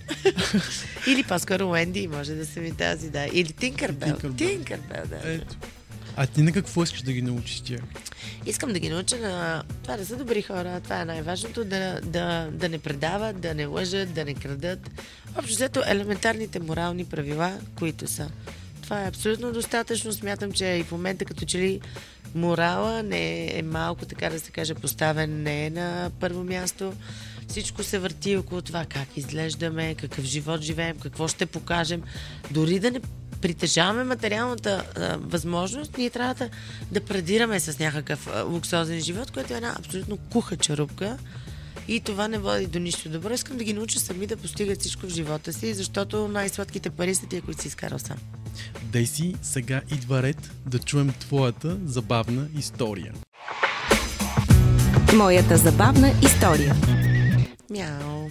Или 1.06 1.22
по-скоро 1.36 1.68
Уенди, 1.68 2.08
може 2.08 2.34
да 2.34 2.46
се 2.46 2.60
ми 2.60 2.72
тази, 2.72 3.10
да. 3.10 3.26
Или 3.32 3.52
Тинкърбел. 3.52 4.16
Тинкърбел, 4.36 5.02
да. 5.08 5.20
Ето. 5.24 5.56
А 6.16 6.26
ти 6.26 6.42
на 6.42 6.52
какво 6.52 6.82
искаш 6.82 7.02
да 7.02 7.12
ги 7.12 7.22
научиш 7.22 7.60
тях? 7.60 7.80
Искам 8.46 8.72
да 8.72 8.78
ги 8.78 8.88
науча 8.88 9.16
на 9.16 9.62
това 9.82 9.96
да 9.96 10.06
са 10.06 10.16
добри 10.16 10.42
хора. 10.42 10.80
Това 10.84 11.00
е 11.00 11.04
най-важното. 11.04 11.64
Да, 11.64 12.00
да, 12.00 12.48
да 12.52 12.68
не 12.68 12.78
предават, 12.78 13.40
да 13.40 13.54
не 13.54 13.66
лъжат, 13.66 14.14
да 14.14 14.24
не 14.24 14.34
крадат. 14.34 14.90
Общо 15.38 15.54
взето 15.54 15.82
елементарните 15.86 16.60
морални 16.60 17.04
правила, 17.04 17.58
които 17.78 18.06
са. 18.06 18.30
Това 18.82 19.02
е 19.02 19.08
абсолютно 19.08 19.52
достатъчно. 19.52 20.12
Смятам, 20.12 20.52
че 20.52 20.66
и 20.66 20.82
в 20.82 20.92
момента 20.92 21.24
като 21.24 21.44
че 21.44 21.58
ли 21.58 21.80
морала 22.34 23.02
не 23.02 23.58
е 23.58 23.62
малко, 23.62 24.06
така 24.06 24.30
да 24.30 24.40
се 24.40 24.50
каже, 24.50 24.74
поставен 24.74 25.42
не 25.42 25.66
е 25.66 25.70
на 25.70 26.10
първо 26.20 26.44
място. 26.44 26.92
Всичко 27.48 27.82
се 27.82 27.98
върти 27.98 28.36
около 28.36 28.62
това 28.62 28.84
как 28.84 29.16
изглеждаме, 29.16 29.94
какъв 29.94 30.24
живот 30.24 30.60
живеем, 30.60 30.98
какво 30.98 31.28
ще 31.28 31.46
покажем. 31.46 32.02
Дори 32.50 32.78
да 32.78 32.90
не 32.90 33.00
притежаваме 33.40 34.04
материалната 34.04 34.84
а, 34.96 35.16
възможност, 35.20 35.98
ние 35.98 36.10
трябва 36.10 36.34
да, 36.34 36.48
да 36.92 37.00
предираме 37.00 37.60
с 37.60 37.78
някакъв 37.78 38.28
а, 38.34 38.42
луксозен 38.42 39.00
живот, 39.00 39.30
което 39.30 39.52
е 39.52 39.56
една 39.56 39.74
абсолютно 39.78 40.16
куха 40.16 40.56
черупка. 40.56 41.18
И 41.88 42.00
това 42.00 42.28
не 42.28 42.38
води 42.38 42.66
до 42.66 42.78
нищо 42.78 43.08
добро. 43.08 43.34
Искам 43.34 43.56
да 43.56 43.64
ги 43.64 43.72
науча 43.72 44.00
сами 44.00 44.26
да 44.26 44.36
постигат 44.36 44.80
всичко 44.80 45.06
в 45.06 45.10
живота 45.10 45.52
си, 45.52 45.74
защото 45.74 46.28
най-сладките 46.28 46.90
пари 46.90 47.14
са 47.14 47.26
тия, 47.26 47.42
които 47.42 47.62
си 47.62 47.68
изкарал 47.68 47.98
сам. 47.98 48.16
Дейси, 48.82 49.34
сега 49.42 49.80
идва 49.90 50.22
ред 50.22 50.50
да 50.66 50.78
чуем 50.78 51.12
твоята 51.20 51.78
забавна 51.84 52.48
история. 52.58 53.12
Моята 55.14 55.56
забавна 55.56 56.12
история. 56.22 56.74
Мяу. 57.70 58.30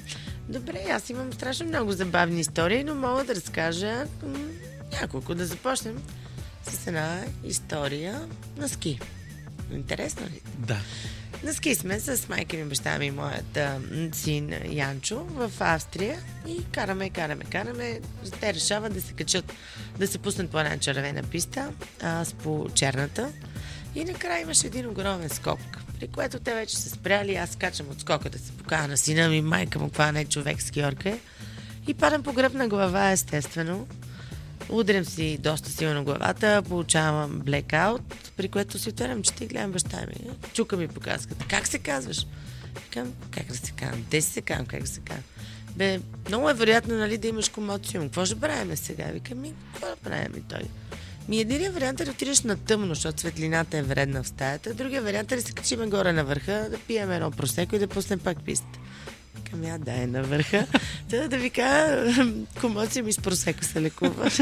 Добре, 0.50 0.86
аз 0.91 1.10
имам 1.10 1.34
страшно 1.34 1.65
много 1.65 1.91
забавни 1.91 2.39
истории, 2.39 2.84
но 2.84 2.95
мога 2.95 3.24
да 3.24 3.36
разкажа 3.36 4.06
няколко. 5.02 5.36
Да 5.36 5.45
започнем 5.45 6.04
с 6.63 6.88
една 6.88 7.24
история 7.43 8.28
на 8.58 8.69
ски. 8.69 9.00
Интересно 9.71 10.26
ли? 10.26 10.41
Да. 10.58 10.78
На 11.43 11.54
ски 11.54 11.76
сме 11.76 12.00
с 12.00 12.30
майка 12.30 12.58
ми, 12.58 12.63
баща 12.63 12.98
ми 12.98 13.06
и 13.06 13.12
моят 13.12 13.58
а, 13.58 13.80
син 14.13 14.54
Янчо 14.69 15.24
в 15.24 15.52
Австрия 15.60 16.19
и 16.48 16.63
караме, 16.71 17.10
караме, 17.10 17.43
караме. 17.43 18.00
Те 18.39 18.54
решават 18.54 18.93
да 18.93 19.02
се 19.02 19.13
качат, 19.13 19.54
да 20.00 20.08
се 20.08 20.17
пуснат 20.17 20.52
по 20.52 20.60
една 20.60 20.78
червена 20.78 21.24
писта, 21.24 21.71
аз 22.02 22.34
по 22.34 22.67
черната. 22.74 23.32
И 23.95 24.06
накрая 24.06 24.41
имаше 24.41 24.67
един 24.67 24.89
огромен 24.89 25.30
скок, 25.30 25.60
при 26.05 26.11
което 26.11 26.39
те 26.39 26.53
вече 26.53 26.77
се 26.77 26.89
спряли. 26.89 27.35
Аз 27.35 27.49
скачам 27.49 27.89
от 27.89 28.01
скока 28.01 28.29
да 28.29 28.39
се 28.39 28.51
покажа 28.51 28.87
на 28.87 28.97
сина 28.97 29.29
ми, 29.29 29.41
майка 29.41 29.79
му, 29.79 29.85
каква 29.85 30.11
не 30.11 30.21
е 30.21 30.25
човек 30.25 30.61
скиорка 30.61 31.09
е. 31.09 31.19
И 31.87 31.93
падам 31.93 32.23
по 32.23 32.33
гръб 32.33 32.53
на 32.53 32.67
глава, 32.67 33.11
естествено. 33.11 33.87
Удрям 34.69 35.05
си 35.05 35.37
доста 35.37 35.69
силно 35.69 36.03
главата, 36.03 36.63
получавам 36.69 37.39
блекаут, 37.39 38.31
при 38.37 38.47
което 38.47 38.79
си 38.79 38.89
отварям, 38.89 39.23
че 39.23 39.33
ти 39.33 39.47
гледам 39.47 39.71
баща 39.71 39.97
ми. 40.07 40.31
Чука 40.53 40.77
ми 40.77 40.87
по 40.87 40.99
каската. 40.99 41.45
Как 41.49 41.67
се 41.67 41.79
казваш? 41.79 42.27
Викам, 42.83 43.13
как 43.31 43.47
да 43.47 43.55
се 43.55 43.71
казвам? 43.71 44.05
Де 44.11 44.21
си 44.21 44.31
се 44.31 44.41
казвам, 44.41 44.65
как 44.65 44.81
да 44.81 44.87
се 44.87 44.99
казвам? 44.99 45.23
Бе, 45.75 45.99
много 46.27 46.49
е 46.49 46.53
вероятно, 46.53 46.97
нали, 46.97 47.17
да 47.17 47.27
имаш 47.27 47.49
комоциум. 47.49 48.03
Какво 48.03 48.25
ще 48.25 48.39
правим 48.39 48.77
сега? 48.77 49.05
Викам, 49.05 49.41
ми, 49.41 49.53
какво 49.73 49.87
да 49.87 49.95
правим 49.95 50.33
и 50.37 50.41
той? 50.41 50.61
Ми 51.29 51.39
единият 51.39 51.73
вариант 51.73 52.01
е 52.01 52.05
да 52.05 52.11
отидеш 52.11 52.41
на 52.41 52.57
тъмно, 52.57 52.88
защото 52.88 53.19
светлината 53.19 53.77
е 53.77 53.81
вредна 53.81 54.23
в 54.23 54.27
стаята. 54.27 54.73
Другия 54.73 55.01
вариант 55.01 55.31
е 55.31 55.35
да 55.35 55.41
се 55.41 55.51
качим 55.51 55.89
горе 55.89 56.13
на 56.13 56.23
върха, 56.23 56.67
да 56.71 56.77
пием 56.77 57.11
едно 57.11 57.31
просеко 57.31 57.75
и 57.75 57.79
да 57.79 57.88
пуснем 57.88 58.19
пак 58.19 58.43
писта. 58.43 58.79
Викам, 59.35 59.63
я 59.63 59.77
да 59.77 60.01
е 60.01 60.07
на 60.07 60.23
върха. 60.23 60.67
Та 61.09 61.27
да 61.27 61.38
ви 61.38 61.49
кажа, 61.49 62.25
комоция 62.61 63.03
ми 63.03 63.13
с 63.13 63.17
просеко 63.17 63.63
се 63.63 63.81
лекува. 63.81 64.29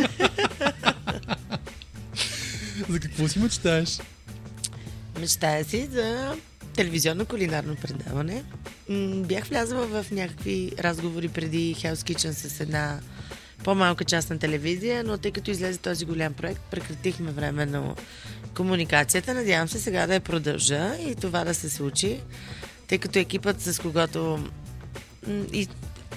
За 2.90 3.00
какво 3.00 3.28
си 3.28 3.40
мечтаеш? 3.40 4.00
Мечтая 5.20 5.66
си 5.66 5.90
за 5.92 6.36
телевизионно 6.76 7.26
кулинарно 7.26 7.76
предаване. 7.76 8.44
Бях 9.28 9.46
влязла 9.46 9.88
в 9.88 10.06
някакви 10.12 10.72
разговори 10.80 11.28
преди 11.28 11.76
Hell's 11.76 12.14
Kitchen 12.14 12.32
с 12.32 12.60
една 12.60 13.00
по-малка 13.64 14.04
част 14.04 14.30
на 14.30 14.40
телевизия, 14.40 15.04
но 15.04 15.18
тъй 15.18 15.32
като 15.32 15.52
излезе 15.52 15.78
този 15.78 16.06
голям 16.06 16.34
проект, 16.34 16.62
прекратихме 16.72 17.32
временно 17.32 17.96
комуникацията. 18.56 19.34
Надявам 19.34 19.68
се 19.68 19.80
сега 19.80 20.08
да 20.08 20.14
я 20.14 20.20
продължа 20.20 20.96
и 21.08 21.16
това 21.16 21.44
да 21.44 21.54
се 21.54 21.70
случи, 21.70 22.20
тъй 22.88 22.98
като 22.98 23.20
екипът 23.20 23.62
с 23.62 23.82
когото 23.82 24.40
и 25.54 25.68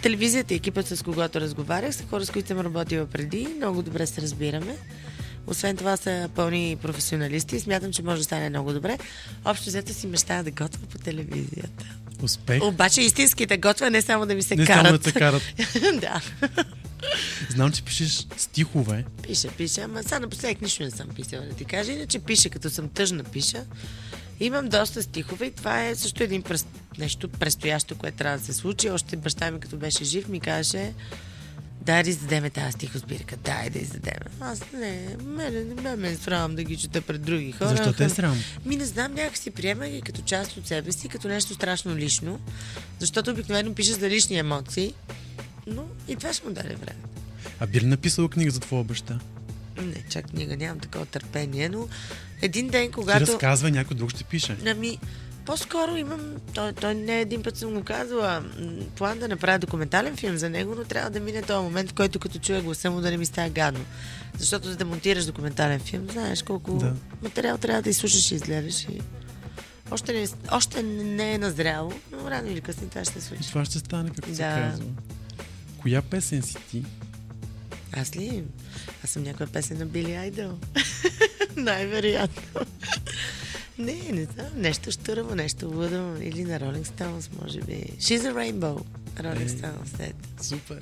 телевизията 0.03 0.55
екипът 0.55 0.87
с 0.87 1.03
когото 1.03 1.41
разговарях 1.41 1.95
са 1.95 2.05
хора, 2.11 2.27
с 2.27 2.31
които 2.31 2.49
съм 2.49 2.61
работила 2.61 3.07
преди. 3.07 3.49
Много 3.57 3.83
добре 3.83 4.07
се 4.07 4.23
разбираме. 4.23 4.77
Освен 5.47 5.77
това 5.77 5.97
са 5.97 6.29
пълни 6.35 6.77
професионалисти 6.83 7.57
и 7.57 7.61
смятам, 7.61 7.93
че 7.93 8.03
може 8.03 8.19
да 8.19 8.25
стане 8.25 8.51
много 8.51 8.73
добре. 8.73 8.99
Общо 9.45 9.65
взето 9.67 9.95
си 9.95 10.07
мечтая 10.07 10.45
да 10.45 10.51
готвя 10.51 10.87
по 10.87 10.99
телевизията. 10.99 11.85
Успех. 12.23 12.63
Обаче 12.63 13.01
истински 13.01 13.47
да 13.47 13.57
готвя, 13.57 13.91
не 13.91 14.03
само 14.03 14.27
да 14.27 14.35
ми 14.35 14.43
се 14.43 14.57
Не 14.57 14.67
карат. 14.67 14.87
само 14.87 14.99
да 14.99 15.05
те 15.05 15.13
карат. 15.13 15.43
да. 16.01 16.21
Знам, 17.51 17.73
че 17.73 17.83
пишеш 17.83 18.27
стихове. 18.37 19.05
Пиша, 19.23 19.49
пиша, 19.49 19.81
ама 19.81 20.03
сега 20.03 20.19
напоследък 20.19 20.63
нищо 20.63 20.83
не 20.83 20.91
съм 20.91 21.09
писала, 21.09 21.43
да 21.43 21.55
ти 21.55 21.65
кажа. 21.65 21.93
Иначе 21.93 22.19
пиша, 22.19 22.51
като 22.51 22.71
съм 22.71 22.89
тъжна, 22.89 23.25
пиша. 23.25 23.65
Имам 24.41 24.69
доста 24.69 25.03
стихове 25.03 25.47
и 25.47 25.51
това 25.51 25.87
е 25.87 25.95
също 25.95 26.23
един 26.23 26.43
прес... 26.43 26.67
нещо 26.99 27.29
предстоящо, 27.29 27.99
което 27.99 28.17
трябва 28.17 28.39
да 28.39 28.45
се 28.45 28.53
случи. 28.53 28.91
Още 28.91 29.17
баща 29.17 29.51
ми, 29.51 29.61
като 29.61 29.77
беше 29.77 30.05
жив, 30.05 30.29
ми 30.29 30.41
каже 30.41 30.93
дай 31.87 32.03
да 32.03 32.11
издадеме 32.11 32.51
тази 32.51 32.73
стихосбирка, 32.73 33.37
дай 33.37 33.71
да 33.71 33.79
издадеме. 33.79 34.27
Аз 34.41 34.61
не, 34.73 35.17
мене 35.25 35.65
не 35.65 35.83
ме, 35.83 35.97
ме 35.97 36.09
е 36.09 36.17
срам 36.17 36.57
да 36.57 36.65
ги 36.65 36.77
чета 36.77 37.01
пред 37.01 37.23
други 37.23 37.53
хора. 37.53 37.69
Защо 37.69 37.93
те 37.93 38.05
е 38.05 38.09
срам? 38.09 38.43
Ми 38.65 38.77
не 38.77 38.85
знам, 38.85 39.15
някак 39.15 39.37
си 39.37 39.51
приема 39.51 39.89
ги 39.89 40.03
като 40.03 40.23
част 40.23 40.57
от 40.57 40.67
себе 40.67 40.93
си, 40.93 41.09
като 41.09 41.29
нещо 41.29 41.55
страшно 41.55 41.97
лично, 41.97 42.41
защото 42.99 43.31
обикновено 43.31 43.75
пишеш 43.75 43.95
за 43.95 44.11
лични 44.11 44.39
емоции, 44.39 44.95
но 45.67 45.85
и 46.09 46.17
това 46.17 46.33
ще 46.33 46.47
му 46.47 46.55
даде 46.55 46.75
време. 46.75 47.01
А 47.61 47.67
би 47.67 47.81
ли 47.81 47.87
написал 47.87 48.29
книга 48.29 48.51
за 48.51 48.61
твоя 48.61 48.85
баща? 48.85 49.19
Не, 49.79 50.05
чак 50.11 50.27
книга, 50.27 50.57
нямам 50.57 50.79
такова 50.79 51.07
търпение, 51.07 51.69
но 51.69 51.89
един 52.43 52.69
ден, 52.69 52.87
Ти 52.87 52.91
когато... 52.91 53.21
разказва, 53.23 53.71
някой 53.71 53.97
друг 53.97 54.11
ще 54.11 54.25
пише. 54.25 54.57
Ами, 54.67 54.99
по-скоро 55.47 55.97
имам, 55.97 56.21
той, 56.55 56.73
той 56.73 56.95
не 56.95 57.21
един 57.21 57.43
път 57.43 57.57
съм 57.57 57.75
го 57.75 57.83
казвала, 57.83 58.41
м, 58.41 58.47
план 58.97 59.19
да 59.19 59.29
направя 59.29 59.59
документален 59.59 60.17
филм 60.17 60.37
за 60.37 60.51
него, 60.51 60.75
но 60.75 60.85
трябва 60.85 61.11
да 61.11 61.21
мине 61.21 61.43
този 61.43 61.65
момент, 61.65 61.91
в 61.91 61.95
който 61.95 62.19
като 62.19 62.39
чуя 62.39 62.63
гласа 62.63 62.91
му 62.91 63.01
да 63.01 63.11
не 63.11 63.17
ми 63.17 63.27
става 63.27 63.49
гадно. 63.51 63.85
Защото 64.39 64.69
за 64.69 64.77
да 64.77 64.85
монтираш 64.85 65.25
документален 65.25 65.81
филм, 65.81 66.07
знаеш 66.11 66.43
колко 66.43 66.73
Да. 66.73 66.95
материал 67.23 67.59
трябва 67.59 67.83
да 67.83 67.91
изслушаш 67.91 68.31
и 68.31 68.35
изгледаш 68.35 68.83
и... 68.83 69.01
Още 69.91 70.13
не, 70.13 70.27
още 70.53 70.83
не 70.83 71.33
е 71.33 71.39
назряло, 71.39 71.93
но 72.13 72.31
рано 72.31 72.51
или 72.51 72.61
късно 72.61 72.89
това 72.89 73.05
ще 73.05 73.13
се 73.13 73.19
И 73.19 73.23
случи. 73.23 73.49
това 73.49 73.65
ще 73.65 73.79
стане, 73.79 74.11
както 74.11 74.27
се 74.27 74.43
Да. 74.43 74.55
казва. 74.63 74.85
Коя 75.87 76.03
песен 76.03 76.43
си 76.43 76.57
ти? 76.71 76.83
Аз 77.93 78.17
ли? 78.17 78.45
Аз 79.05 79.11
съм 79.11 79.23
някоя 79.23 79.47
песен 79.49 79.79
на 79.79 79.87
Били 79.87 80.13
Айдъл. 80.15 80.59
Най-вероятно. 81.57 82.61
не, 83.79 83.95
не 84.13 84.25
знам. 84.25 84.47
Нещо 84.57 84.91
штурмо, 84.91 85.35
нещо 85.35 85.67
лудо. 85.67 86.17
Или 86.23 86.45
на 86.45 86.61
Rolling 86.61 86.87
Stones, 86.87 87.43
може 87.43 87.61
би. 87.61 87.73
She's 87.99 88.21
a 88.21 88.33
Rainbow. 88.33 88.85
Rolling 89.17 89.43
Е. 89.43 89.49
Stones. 89.49 89.89
Ето. 90.01 90.45
Супер. 90.45 90.79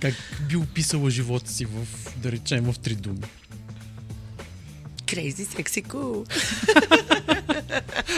как 0.00 0.14
би 0.48 0.56
описала 0.56 1.10
живота 1.10 1.50
си 1.52 1.64
в, 1.64 1.86
да 2.16 2.32
речем, 2.32 2.72
в 2.72 2.78
три 2.78 2.94
думи? 2.94 3.22
Crazy, 5.06 5.34
sexy, 5.34 5.86
cool. 5.86 6.30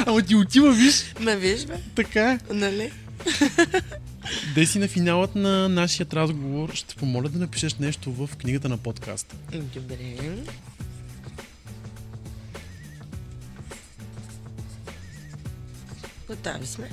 Ама 0.06 0.22
ти 0.22 0.35
отива, 0.35 0.72
виж, 0.72 1.14
Ма 1.20 1.37
виж, 1.37 1.64
бе, 1.66 1.80
така. 1.94 2.38
нали? 2.50 2.92
Деси 4.54 4.78
на 4.78 4.88
финалът 4.88 5.34
на 5.34 5.68
нашия 5.68 6.06
разговор 6.12 6.70
ще 6.74 6.94
помоля 6.94 7.28
да 7.28 7.38
напишеш 7.38 7.74
нещо 7.74 8.12
в 8.12 8.30
книгата 8.36 8.68
на 8.68 8.78
подкаста. 8.78 9.36
Добре. 9.52 9.96
Готови 16.28 16.66
сме. 16.66 16.90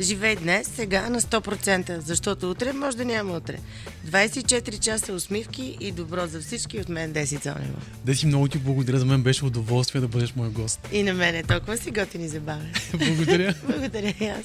Живей 0.00 0.36
днес, 0.36 0.68
сега 0.74 1.08
на 1.10 1.20
100%, 1.20 1.98
защото 1.98 2.50
утре 2.50 2.72
може 2.72 2.96
да 2.96 3.04
няма 3.04 3.36
утре. 3.36 3.58
24 4.06 4.78
часа 4.78 5.12
усмивки 5.12 5.76
и 5.80 5.92
добро 5.92 6.26
за 6.26 6.40
всички 6.40 6.78
от 6.78 6.88
мен, 6.88 7.12
Деси 7.12 7.38
Цонева. 7.38 7.80
Деси, 8.04 8.26
много 8.26 8.48
ти 8.48 8.58
благодаря. 8.58 8.98
За 8.98 9.04
мен 9.04 9.22
беше 9.22 9.44
удоволствие 9.44 10.00
да 10.00 10.08
бъдеш 10.08 10.34
мой 10.36 10.48
гост. 10.48 10.88
И 10.92 11.02
на 11.02 11.14
мен 11.14 11.34
е 11.34 11.42
толкова 11.42 11.76
си 11.76 11.90
готини 11.90 12.28
забавен. 12.28 12.72
Благодаря. 12.94 13.54
Благодаря 13.68 14.14
и 14.20 14.24
аз. 14.24 14.44